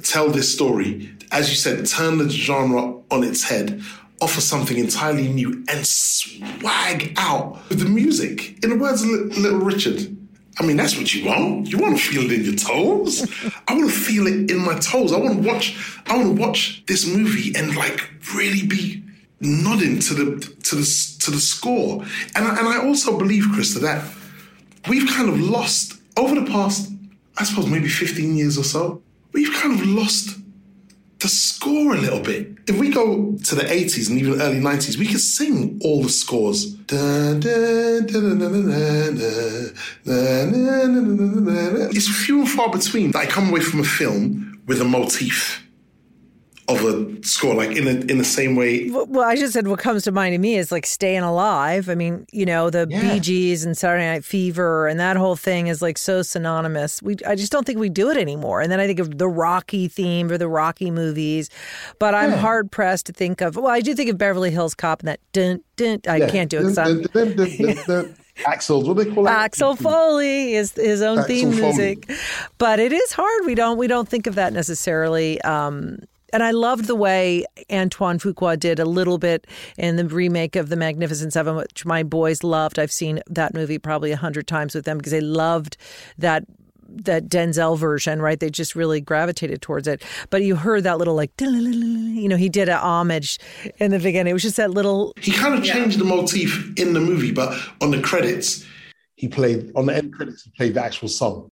[0.02, 1.10] tell this story.
[1.30, 3.82] As you said, turn the genre on its head,
[4.22, 8.64] offer something entirely new, and swag out with the music.
[8.64, 10.16] In the words of Li- Little Richard,
[10.58, 11.70] I mean, that's what you want.
[11.70, 13.28] You want to feel it in your toes.
[13.68, 15.12] I want to feel it in my toes.
[15.12, 15.76] I want to watch.
[16.06, 19.02] I want to watch this movie and like really be
[19.40, 22.02] nodding to the to the to the score.
[22.34, 24.04] And I, and I also believe, Chris, that
[24.88, 26.90] we've kind of lost over the past,
[27.38, 29.02] I suppose, maybe 15 years or so.
[29.32, 30.38] We've kind of lost
[31.18, 32.56] the score a little bit.
[32.66, 36.08] If we go to the 80s and even early 90s, we could sing all the
[36.08, 36.74] scores.
[41.94, 45.65] It's few and far between that I come away from a film with a motif
[46.68, 48.90] of a score, like in a, in the same way.
[48.90, 51.88] Well, I just said what comes to mind to me is like staying alive.
[51.88, 53.00] I mean, you know, the Yeah.
[53.14, 57.00] Bee Gees and Saturday Night Fever and that whole thing is like so synonymous.
[57.02, 58.60] We, I just don't think we do it anymore.
[58.62, 61.50] And then I think of the Rocky theme or the Rocky movies,
[62.00, 63.54] but I'm hard pressed to think of.
[63.56, 66.00] Well, I do think of Beverly Hills Cop and that dun dun.
[66.08, 66.74] I can't do it.
[66.74, 69.30] The, the, the, the, the Axels, what do they call it?
[69.30, 71.62] Axel Foley is his own Axel theme Foley.
[71.62, 72.10] music,
[72.58, 73.46] but it is hard.
[73.46, 75.40] We don't we don't think of that necessarily.
[75.42, 76.00] Um,
[76.32, 80.68] and I loved the way Antoine Fuqua did a little bit in the remake of
[80.68, 82.78] The Magnificent Seven, which my boys loved.
[82.78, 85.76] I've seen that movie probably a hundred times with them because they loved
[86.18, 86.44] that
[86.88, 88.38] that Denzel version, right?
[88.38, 90.02] They just really gravitated towards it.
[90.30, 93.38] But you heard that little like, you know, he did a homage
[93.78, 94.30] in the beginning.
[94.30, 97.58] It was just that little He kind of changed the motif in the movie, but
[97.80, 98.64] on the credits,
[99.16, 101.48] He played, on the end credits, he played the actual song.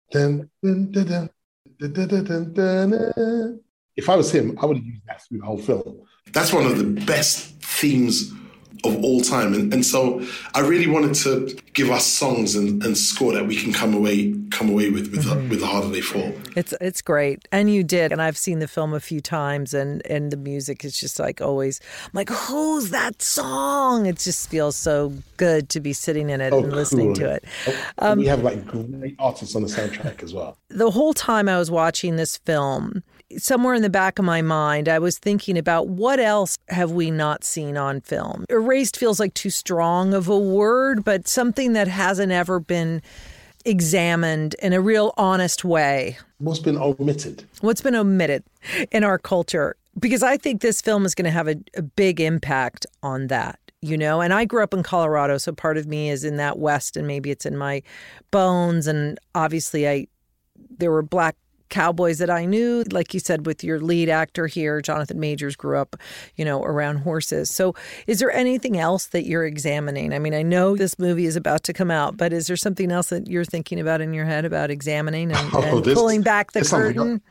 [4.01, 6.01] If I was him, I would have used that through the whole film.
[6.33, 8.33] that's one of the best themes
[8.85, 9.53] of all time.
[9.53, 13.57] And, and so I really wanted to give us songs and, and score that we
[13.57, 15.49] can come away come away with with, the, mm-hmm.
[15.49, 16.33] with the harder they fall.
[16.57, 20.05] It's it's great, and you did, and I've seen the film a few times, and
[20.07, 21.81] and the music is just like always.
[22.05, 24.07] I'm like, who's that song?
[24.07, 27.45] It just feels so good to be sitting in it oh, and listening to it.
[27.67, 30.57] Oh, um, we have like great artists on the soundtrack as well.
[30.69, 33.03] The whole time I was watching this film,
[33.39, 37.11] somewhere in the back of my mind, I was thinking about what else have we
[37.11, 38.45] not seen on film.
[38.49, 43.03] Erased feels like too strong of a word, but something that hasn't ever been
[43.65, 46.19] examined in a real honest way.
[46.39, 47.45] What's been omitted?
[47.61, 48.43] what's been omitted
[48.91, 52.21] in our culture because i think this film is going to have a, a big
[52.21, 56.09] impact on that you know and i grew up in colorado so part of me
[56.09, 57.83] is in that west and maybe it's in my
[58.31, 60.07] bones and obviously i
[60.79, 61.37] there were black
[61.71, 62.85] cowboys that I knew.
[62.91, 65.97] Like you said, with your lead actor here, Jonathan Majors grew up,
[66.37, 67.51] you know, around horses.
[67.51, 67.75] So
[68.07, 70.13] is there anything else that you're examining?
[70.13, 72.93] I mean, I know this movie is about to come out, but is there something
[72.93, 76.53] else that you're thinking about in your head about examining and, oh, and pulling back
[76.53, 77.23] the curtain?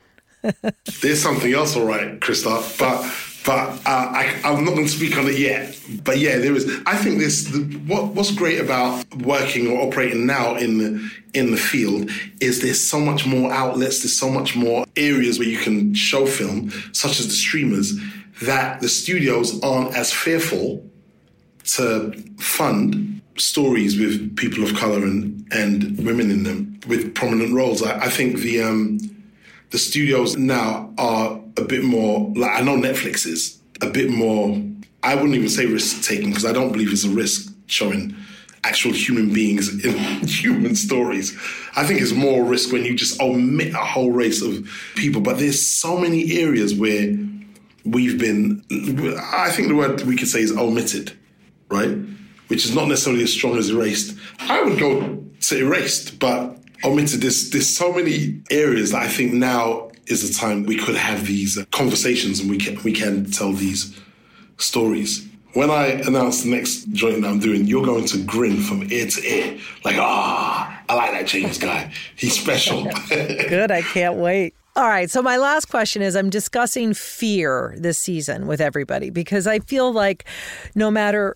[1.02, 3.04] there's something else, all right, Christoph, but
[3.50, 5.76] but uh, I, am not going to speak on it yet.
[6.04, 6.72] But yeah, there is.
[6.86, 7.46] I think this.
[7.46, 12.62] The, what What's great about working or operating now in the in the field is
[12.62, 14.02] there's so much more outlets.
[14.02, 18.00] There's so much more areas where you can show film, such as the streamers,
[18.44, 20.88] that the studios aren't as fearful
[21.74, 27.82] to fund stories with people of color and and women in them with prominent roles.
[27.82, 29.00] I, I think the um,
[29.72, 34.62] the studios now are a bit more like I know Netflix is a bit more.
[35.02, 38.16] I wouldn't even say risk taking because I don't believe it's a risk showing
[38.64, 39.96] actual human beings in
[40.28, 41.38] human stories.
[41.76, 45.22] I think it's more risk when you just omit a whole race of people.
[45.22, 47.16] But there's so many areas where
[47.86, 48.64] we've been.
[49.34, 51.18] I think the word we could say is omitted,
[51.70, 51.98] right?
[52.48, 54.18] Which is not necessarily as strong as erased.
[54.42, 57.22] I would go to erased, but omitted.
[57.22, 61.26] There's there's so many areas that I think now is the time we could have
[61.26, 63.98] these conversations and we can we can tell these
[64.58, 65.26] stories.
[65.54, 69.08] When I announce the next joint that I'm doing, you're going to grin from ear
[69.08, 71.92] to ear, like, ah, oh, I like that Jeymes guy.
[72.16, 72.84] He's special.
[73.10, 73.72] Good.
[73.72, 74.54] I can't wait.
[74.76, 75.10] All right.
[75.10, 79.92] So, my last question is I'm discussing fear this season with everybody because I feel
[79.92, 80.26] like
[80.76, 81.36] no matter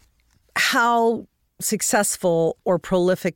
[0.56, 1.28] how
[1.60, 3.36] successful or prolific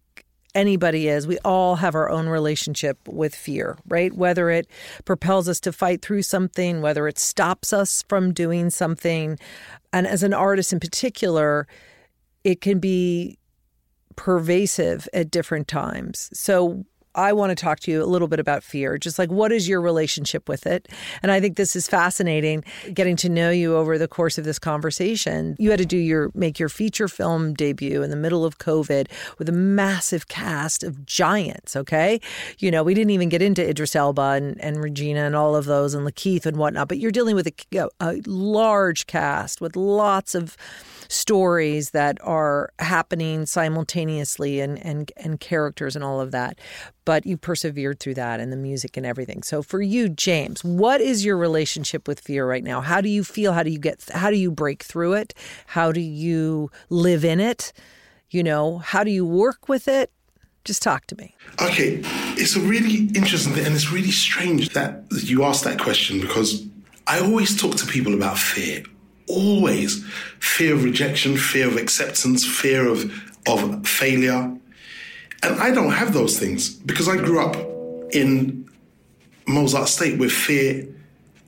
[0.56, 4.14] anybody is, we all have our own relationship with fear, right?
[4.14, 4.68] Whether it
[5.06, 9.38] propels us to fight through something, whether it stops us from doing something.
[9.94, 11.68] And as an artist in particular,
[12.44, 13.38] it can be
[14.16, 16.30] pervasive at different times.
[16.34, 16.86] So,
[17.18, 18.98] I want to talk to you a little bit about fear.
[18.98, 20.88] Just like what is your relationship with it?
[21.24, 22.64] And I think this is fascinating
[22.94, 25.56] getting to know you over the course of this conversation.
[25.58, 29.08] You had to do your make your feature film debut in the middle of COVID
[29.40, 32.22] with a massive cast of giants, okay?
[32.60, 35.66] You know, we didn't even get into Idris Elba and, and Regina and all of
[35.66, 40.36] those and LaKeith and whatnot, but you're dealing with a, a large cast with lots
[40.36, 40.56] of
[41.10, 46.60] stories that are happening simultaneously and, and, and characters and all of that.
[47.06, 49.44] But you persevered through that and the music and everything.
[49.44, 52.82] So for you, Jeymes, what is your relationship with fear right now?
[52.82, 53.54] How do you feel?
[53.54, 55.34] How do you get, how do you break through it?
[55.68, 57.72] How do you live in it?
[58.30, 60.12] You know, how do you work with it?
[60.66, 61.34] Just talk to me.
[61.62, 62.02] Okay,
[62.36, 66.68] it's a really interesting thing, and it's really strange that you asked that question because
[67.08, 68.84] I always talk to people about fear
[69.28, 70.04] always
[70.40, 73.12] fear of rejection, fear of acceptance, fear of,
[73.48, 74.56] of failure.
[75.44, 77.56] And I don't have those things because I grew up
[78.12, 78.70] in
[79.48, 80.88] Mozart Estate with fear,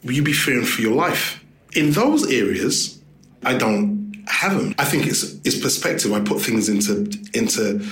[0.03, 1.43] you be fearing for your life.
[1.75, 2.99] In those areas,
[3.43, 4.75] I don't have them.
[4.77, 6.13] I think it's it's perspective.
[6.13, 7.85] I put things into into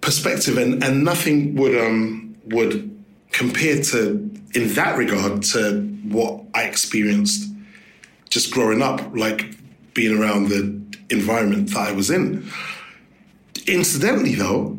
[0.00, 2.90] perspective, and, and nothing would um would
[3.32, 7.50] compare to in that regard to what I experienced
[8.34, 9.54] just growing up, like
[9.94, 10.60] being around the
[11.08, 12.50] environment that I was in.
[13.68, 14.76] Incidentally, though,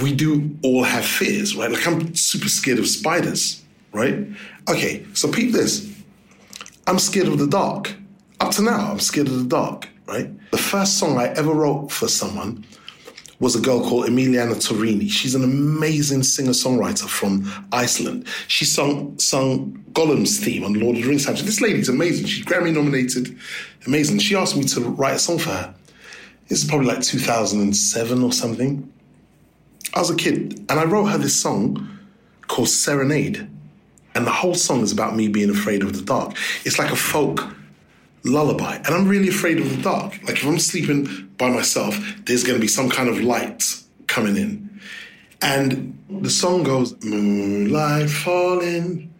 [0.00, 1.70] we do all have fears, right?
[1.70, 3.62] Like I'm super scared of spiders,
[3.92, 4.26] right?
[4.68, 5.88] Okay, so peep this.
[6.88, 7.94] I'm scared of the dark.
[8.40, 10.28] Up to now, I'm scared of the dark, right?
[10.50, 12.66] The first song I ever wrote for someone
[13.42, 15.10] was a girl called Emilíana Torrini.
[15.10, 18.28] She's an amazing singer-songwriter from Iceland.
[18.46, 21.26] She sung sung Gollum's theme on Lord of the Rings.
[21.26, 22.26] This lady's amazing.
[22.26, 23.36] She's Grammy nominated.
[23.84, 24.20] Amazing.
[24.20, 25.74] She asked me to write a song for her.
[26.46, 28.92] This is probably like 2007 or something.
[29.92, 31.98] I was a kid and I wrote her this song
[32.46, 33.48] called Serenade.
[34.14, 36.36] And the whole song is about me being afraid of the dark.
[36.64, 37.40] It's like a folk
[38.24, 38.76] lullaby.
[38.76, 40.12] And I'm really afraid of the dark.
[40.22, 43.62] Like if I'm sleeping by myself, there's going to be some kind of light
[44.06, 44.80] coming in.
[45.40, 49.12] And the song goes, Moonlight falling,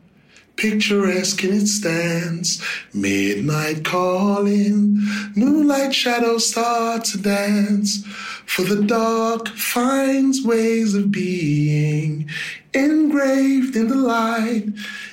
[0.56, 2.62] picturesque in its dance,
[2.94, 4.96] midnight calling,
[5.34, 8.04] moonlight shadows start to dance.
[8.46, 12.28] For the dark finds ways of being
[12.74, 14.64] engraved in the light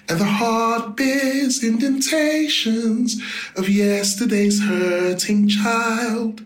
[0.08, 3.22] and the heart bears indentations
[3.56, 6.46] of yesterday's hurting child.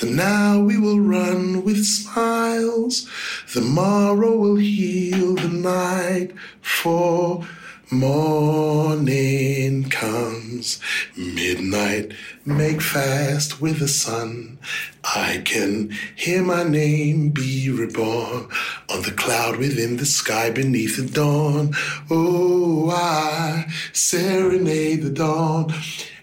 [0.00, 3.08] The now we will run with smiles,
[3.54, 7.46] the morrow will heal the night for
[7.92, 10.78] Morning comes,
[11.16, 12.12] midnight,
[12.46, 14.60] make fast with the sun.
[15.02, 18.46] I can hear my name be reborn
[18.88, 21.74] on the cloud within the sky beneath the dawn.
[22.08, 25.74] Oh, I serenade the dawn.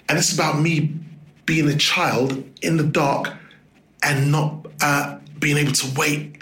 [0.07, 0.95] And it's about me
[1.45, 3.34] being a child in the dark
[4.03, 6.36] and not uh, being able to wait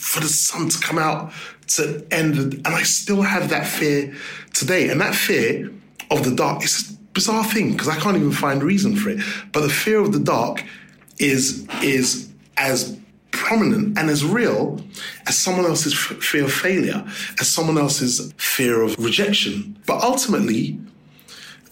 [0.00, 1.32] for the sun to come out
[1.68, 2.36] to end.
[2.36, 4.14] And I still have that fear
[4.52, 4.88] today.
[4.88, 5.70] And that fear
[6.10, 9.20] of the dark is a bizarre thing because I can't even find reason for it.
[9.52, 10.64] But the fear of the dark
[11.18, 12.98] is is as
[13.30, 14.80] prominent and as real
[15.26, 17.04] as someone else's f- fear of failure,
[17.40, 19.78] as someone else's fear of rejection.
[19.86, 20.78] But ultimately,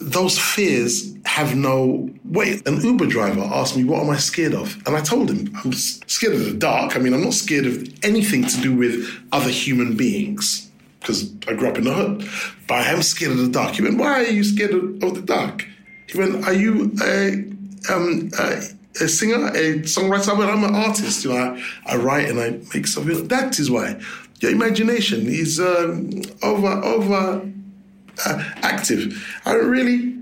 [0.00, 2.66] those fears have no weight.
[2.66, 4.76] An Uber driver asked me, What am I scared of?
[4.86, 6.96] And I told him, I'm scared of the dark.
[6.96, 10.70] I mean, I'm not scared of anything to do with other human beings
[11.00, 12.28] because I grew up in the hood,
[12.66, 13.74] but I am scared of the dark.
[13.74, 15.66] He went, Why are you scared of, the dark?
[16.06, 17.32] He went, Are you a,
[17.92, 18.62] um, a,
[19.00, 20.28] a singer, a songwriter?
[20.28, 21.24] I went, I'm an artist.
[21.24, 23.26] You know, I, I write and I make something.
[23.28, 24.00] That is why.
[24.40, 27.42] Your imagination is um, over, over
[28.26, 29.40] uh, active.
[29.44, 30.16] I really,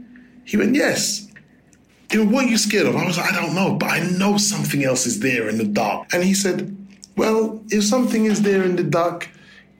[0.44, 1.28] he went, yes.
[2.10, 2.96] He went, what are you scared of?
[2.96, 5.64] I was like, I don't know, but I know something else is there in the
[5.64, 6.12] dark.
[6.12, 6.76] And he said,
[7.16, 9.28] well, if something is there in the dark,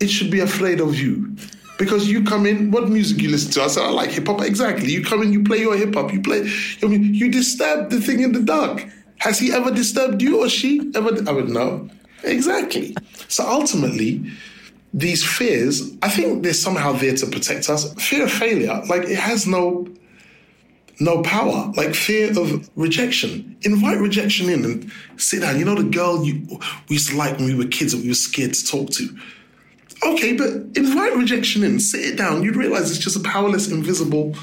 [0.00, 1.36] it should be afraid of you.
[1.78, 3.62] Because you come in, what music you listen to?
[3.62, 4.40] I said, I like hip hop.
[4.40, 4.90] Exactly.
[4.90, 6.50] You come in, you play your hip hop, you play,
[6.82, 8.86] I mean, you disturb the thing in the dark.
[9.18, 11.10] Has he ever disturbed you or she ever?
[11.28, 11.88] I would know.
[12.22, 12.96] Exactly.
[13.28, 14.24] So ultimately,
[14.96, 17.92] these fears, I think they're somehow there to protect us.
[18.02, 19.86] Fear of failure, like it has no
[20.98, 21.70] no power.
[21.76, 23.58] Like fear of rejection.
[23.60, 25.58] Invite rejection in and sit down.
[25.58, 26.46] You know the girl you
[26.88, 29.14] we used to like when we were kids and we were scared to talk to.
[30.02, 32.42] Okay, but invite rejection in, sit it down.
[32.42, 34.34] You'd realize it's just a powerless, invisible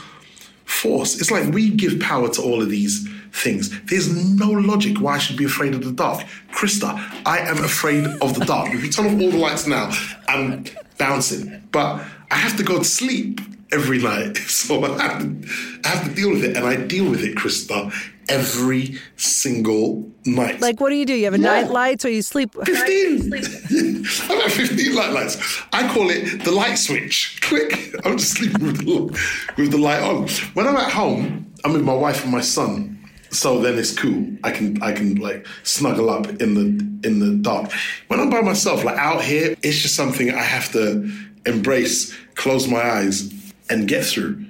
[0.65, 1.19] force.
[1.19, 3.69] It's like we give power to all of these things.
[3.85, 4.09] There's
[4.39, 6.25] no logic why I should be afraid of the dark.
[6.51, 8.73] Krista, I am afraid of the dark.
[8.73, 9.91] If you turn off all the lights now,
[10.27, 10.65] I'm
[10.97, 11.67] bouncing.
[11.71, 14.37] But I have to go to sleep every night.
[14.53, 15.49] So I have to,
[15.83, 16.55] I have to deal with it.
[16.55, 17.91] And I deal with it, Krista,
[18.29, 20.61] every single night.
[20.61, 21.13] Like, what do you do?
[21.13, 21.61] You have a yeah.
[21.61, 22.53] night light or you sleep?
[22.53, 23.33] 15.
[23.33, 23.43] I've
[24.43, 25.61] had 15 light lights.
[25.73, 27.39] I call it the light switch.
[27.41, 27.93] Click.
[28.05, 29.19] I'm just sleeping with the,
[29.57, 30.27] with the light on.
[30.53, 32.92] When I'm at home, I'm with my wife and my son.
[33.33, 34.27] So then it's cool.
[34.43, 37.71] I can I can like snuggle up in the in the dark.
[38.07, 41.11] When I'm by myself, like out here, it's just something I have to
[41.45, 43.33] embrace, close my eyes,
[43.69, 44.45] and get through.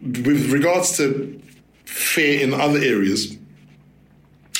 [0.00, 1.40] With regards to
[1.84, 3.36] fear in other areas,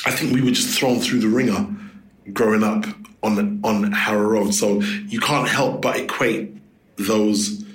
[0.05, 1.67] I think we were just thrown through the ringer
[2.33, 2.85] growing up
[3.23, 4.53] on on Harrow Road.
[4.53, 6.55] So you can't help but equate
[6.97, 7.65] those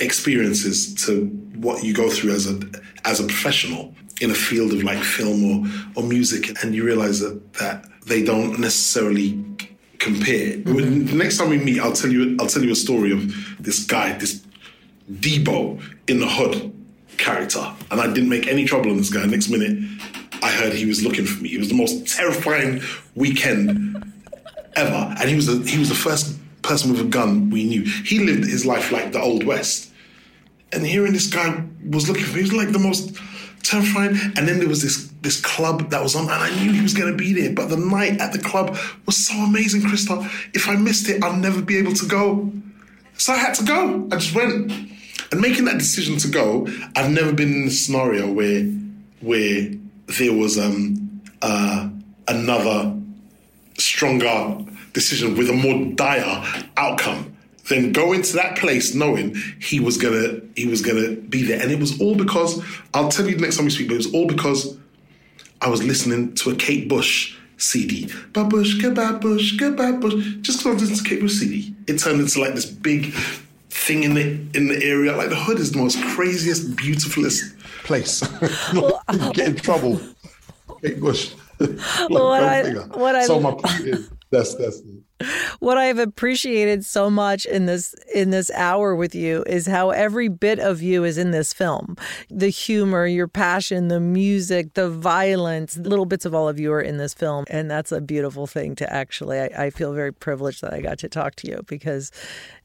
[0.00, 1.26] experiences to
[1.56, 2.60] what you go through as a
[3.04, 7.20] as a professional in a field of like film or, or music and you realize
[7.20, 9.42] that, that they don't necessarily
[9.98, 10.58] compare.
[10.58, 11.06] Mm-hmm.
[11.06, 13.84] The next time we meet, I'll tell you I'll tell you a story of this
[13.84, 14.44] guy, this
[15.10, 16.72] Debo in the hood
[17.16, 17.72] character.
[17.90, 19.24] And I didn't make any trouble on this guy.
[19.26, 19.78] Next minute,
[20.42, 21.54] I heard he was looking for me.
[21.54, 22.82] It was the most terrifying
[23.14, 24.12] weekend
[24.76, 25.14] ever.
[25.18, 27.82] And he was the, he was the first person with a gun we knew.
[27.82, 29.90] He lived his life like the Old West.
[30.72, 33.16] And hearing this guy was looking for me, he was like the most
[33.64, 34.16] terrifying.
[34.36, 36.94] And then there was this this club that was on, and I knew he was
[36.94, 37.52] going to be there.
[37.52, 40.24] But the night at the club was so amazing, Krista.
[40.54, 42.52] If I missed it, I'll never be able to go.
[43.16, 44.08] So I had to go.
[44.12, 44.70] I just went.
[45.32, 48.62] And making that decision to go, I've never been in a scenario where
[49.20, 49.70] where
[50.06, 51.88] there was um, uh,
[52.28, 52.94] another
[53.78, 56.44] stronger decision with a more dire
[56.76, 57.33] outcome
[57.68, 61.60] then go into that place knowing he was gonna he was gonna be there.
[61.60, 62.62] And it was all because
[62.92, 64.76] I'll tell you the next time we speak, but it was all because
[65.60, 68.06] I was listening to a Kate Bush CD.
[68.32, 70.42] Babushka, babushka, babush.
[70.42, 73.14] Just because I was listening to Kate Bush CD, it turned into like this big
[73.70, 74.22] thing in the
[74.54, 75.16] in the area.
[75.16, 78.20] Like the hood is the most craziest, beautifulest place.
[79.32, 80.00] get in trouble.
[80.82, 81.32] Kate Bush.
[81.60, 84.82] like, what I, what I, so my point is that's that's
[85.58, 90.28] what I've appreciated so much in this in this hour with you is how every
[90.28, 91.96] bit of you is in this film.
[92.30, 96.80] The humor, your passion, the music, the violence, little bits of all of you are
[96.80, 97.44] in this film.
[97.48, 100.98] And that's a beautiful thing to actually I, I feel very privileged that I got
[101.00, 102.10] to talk to you because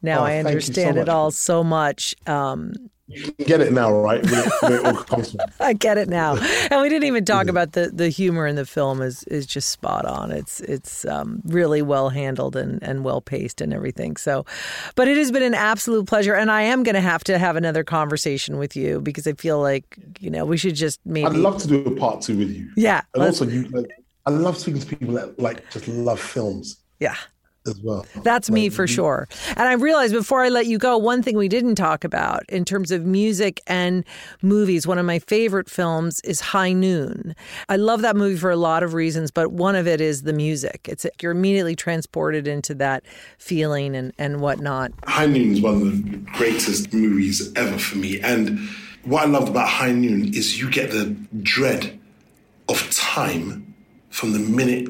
[0.02, 2.16] now oh, I understand so it all so much.
[2.28, 2.74] Um,
[3.10, 4.24] you get it now, right?
[4.24, 5.24] Where it, where it all.
[5.60, 6.36] I get it now.
[6.70, 9.72] And we didn't even talk about the, the humor in the film is is just
[9.72, 10.32] spot on.
[10.32, 14.16] It's it's um, really well handled and, and well paced and everything.
[14.18, 14.46] So,
[14.96, 17.56] but it has been an absolute pleasure, and I am going to have to have
[17.56, 21.28] another conversation with you because I feel like you know we should just maybe.
[21.28, 22.70] I'd love to do a part two with you.
[22.76, 23.64] Yeah, and also you.
[23.70, 23.90] Like,
[24.26, 26.78] I love speaking to people that like just love films.
[27.00, 27.16] Yeah
[27.70, 28.06] as well.
[28.24, 28.96] That's like, me for mm-hmm.
[28.96, 29.28] sure.
[29.50, 32.66] And I realized before I let you go, one thing we didn't talk about in
[32.66, 34.04] terms of music and
[34.42, 37.36] movies, one of my favorite films is High Noon.
[37.70, 40.34] I love that movie for a lot of reasons, but one of it is the
[40.34, 40.88] music.
[40.90, 43.04] It's you're immediately transported into that
[43.38, 44.92] feeling and, and whatnot.
[45.06, 48.20] High Noon is one of the greatest movies ever for me.
[48.20, 48.60] And
[49.04, 52.00] what I loved about High Noon is you get the dread
[52.68, 53.74] of time
[54.10, 54.90] from the minute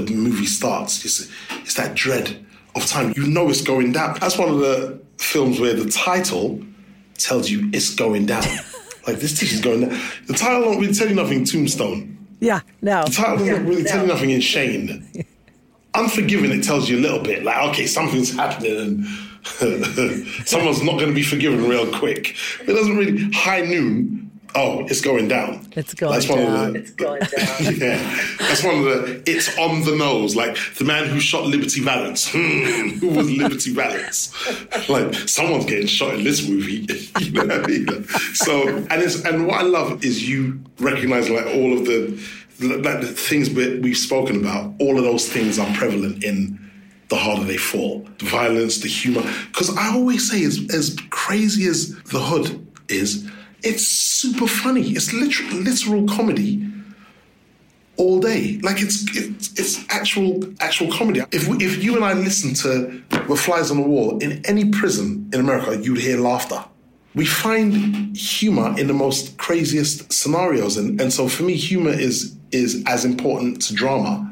[0.00, 1.04] the movie starts.
[1.04, 1.30] It's,
[1.62, 3.12] it's that dread of time.
[3.16, 4.18] You know it's going down.
[4.20, 6.60] That's one of the films where the title
[7.18, 8.44] tells you it's going down.
[9.06, 10.00] like this is going down.
[10.26, 11.44] The title don't really tell you nothing.
[11.44, 12.18] Tombstone.
[12.40, 13.04] Yeah, no.
[13.04, 13.90] The title doesn't really no.
[13.90, 15.08] tell you nothing in Shane.
[15.94, 17.44] Unforgiven, it tells you a little bit.
[17.44, 19.06] Like okay, something's happening and.
[20.46, 22.34] someone's not going to be forgiven real quick.
[22.62, 23.30] It doesn't really.
[23.30, 24.23] High noon
[24.56, 25.66] Oh, it's going down.
[25.72, 26.44] It's going that's down.
[26.44, 27.76] One of the, it's going down.
[27.76, 29.22] yeah, that's one of the.
[29.26, 32.30] It's on the nose, like the man who shot Liberty Valance.
[32.30, 34.32] Hmm, who was Liberty Valance?
[34.88, 36.86] like someone's getting shot in this movie.
[37.20, 38.04] you know what I mean?
[38.34, 42.20] So, and it's and what I love is you recognize like all of the
[42.60, 44.74] like the things we've spoken about.
[44.78, 46.60] All of those things are prevalent in
[47.08, 48.06] the harder they fall.
[48.18, 49.22] The violence, the humor.
[49.48, 53.28] Because I always say, as, as crazy as the hood is,
[53.64, 54.90] it's super funny.
[54.90, 56.70] It's literal, literal comedy
[57.96, 58.58] all day.
[58.62, 61.22] Like it's it's, it's actual actual comedy.
[61.32, 64.70] If we, if you and I listened to "The Flies on the Wall" in any
[64.70, 66.64] prison in America, you'd hear laughter.
[67.14, 72.36] We find humor in the most craziest scenarios, and and so for me, humor is
[72.52, 74.30] is as important to drama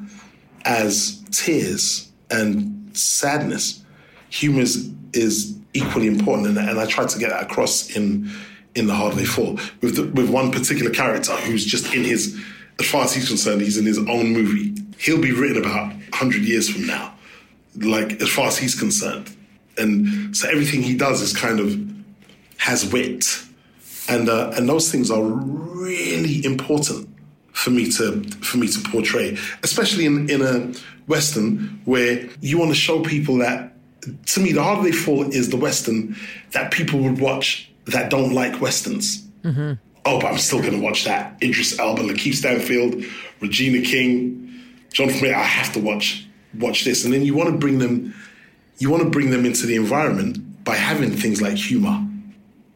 [0.64, 3.82] as tears and sadness.
[4.30, 8.30] Humor is, is equally important, and, and I try to get that across in
[8.74, 12.40] in The Harder They Fall with the, with one particular character who's just in his,
[12.78, 14.74] as far as he's concerned, he's in his own movie.
[14.98, 17.14] He'll be written about hundred years from now,
[17.76, 19.34] like as far as he's concerned,
[19.76, 21.76] and so everything he does is kind of
[22.58, 23.24] has wit,
[24.08, 27.08] and uh, and those things are really important
[27.52, 30.72] for me to for me to portray, especially in in a
[31.08, 33.70] western where you want to show people that.
[34.26, 36.16] To me, the harder they fall is the western
[36.50, 39.22] that people would watch that don't like westerns.
[39.42, 39.72] Mm-hmm.
[40.04, 41.36] Oh, but I'm still going to watch that.
[41.42, 43.04] Idris Elba, LaKeith Stanfield,
[43.40, 44.60] Regina King,
[44.92, 45.36] Jonathan Majors.
[45.36, 46.26] I have to watch
[46.58, 48.14] watch this, and then you want to bring them,
[48.78, 52.06] you want to bring them into the environment by having things like humor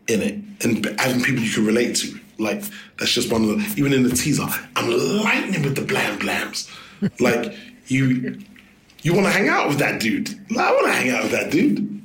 [0.09, 0.35] in it
[0.65, 2.19] and having people you can relate to.
[2.39, 2.63] Like
[2.99, 4.47] that's just one of the even in the teaser.
[4.77, 4.91] I'm
[5.23, 6.71] lightning with the blam blams.
[7.21, 7.55] like
[7.89, 8.39] you,
[9.03, 10.31] you want to hang out with that dude.
[10.57, 11.96] I want to hang out with that dude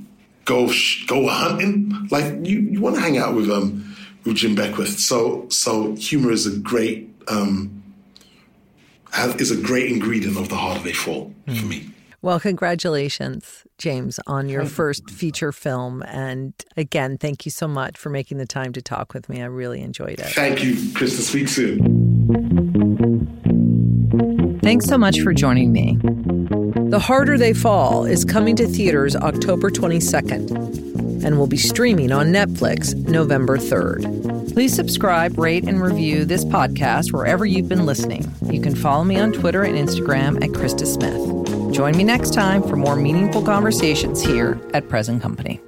[0.46, 0.72] go
[1.08, 2.08] go hunting.
[2.10, 5.00] Like you, you want to hang out with um with Jim Beckwourth.
[5.00, 7.84] So so humor is a great um
[9.40, 11.58] is a great ingredient of the harder they fall mm.
[11.58, 11.90] for me.
[12.24, 16.04] Well, congratulations, Jeymes, on your first feature film.
[16.04, 19.42] And again, thank you so much for making the time to talk with me.
[19.42, 20.28] I really enjoyed it.
[20.28, 21.22] Thank you, Krista.
[21.22, 22.20] Speak soon.
[24.62, 25.98] Thanks so much for joining me.
[26.92, 32.34] The Harder They Fall is coming to theaters October 22nd and will be streaming on
[32.34, 34.54] Netflix November 3rd.
[34.54, 38.30] Please subscribe, rate, and review this podcast wherever you've been listening.
[38.52, 41.74] You can follow me on Twitter and Instagram at Krista Smith.
[41.74, 45.62] Join me next time for more meaningful conversations here at Present Company.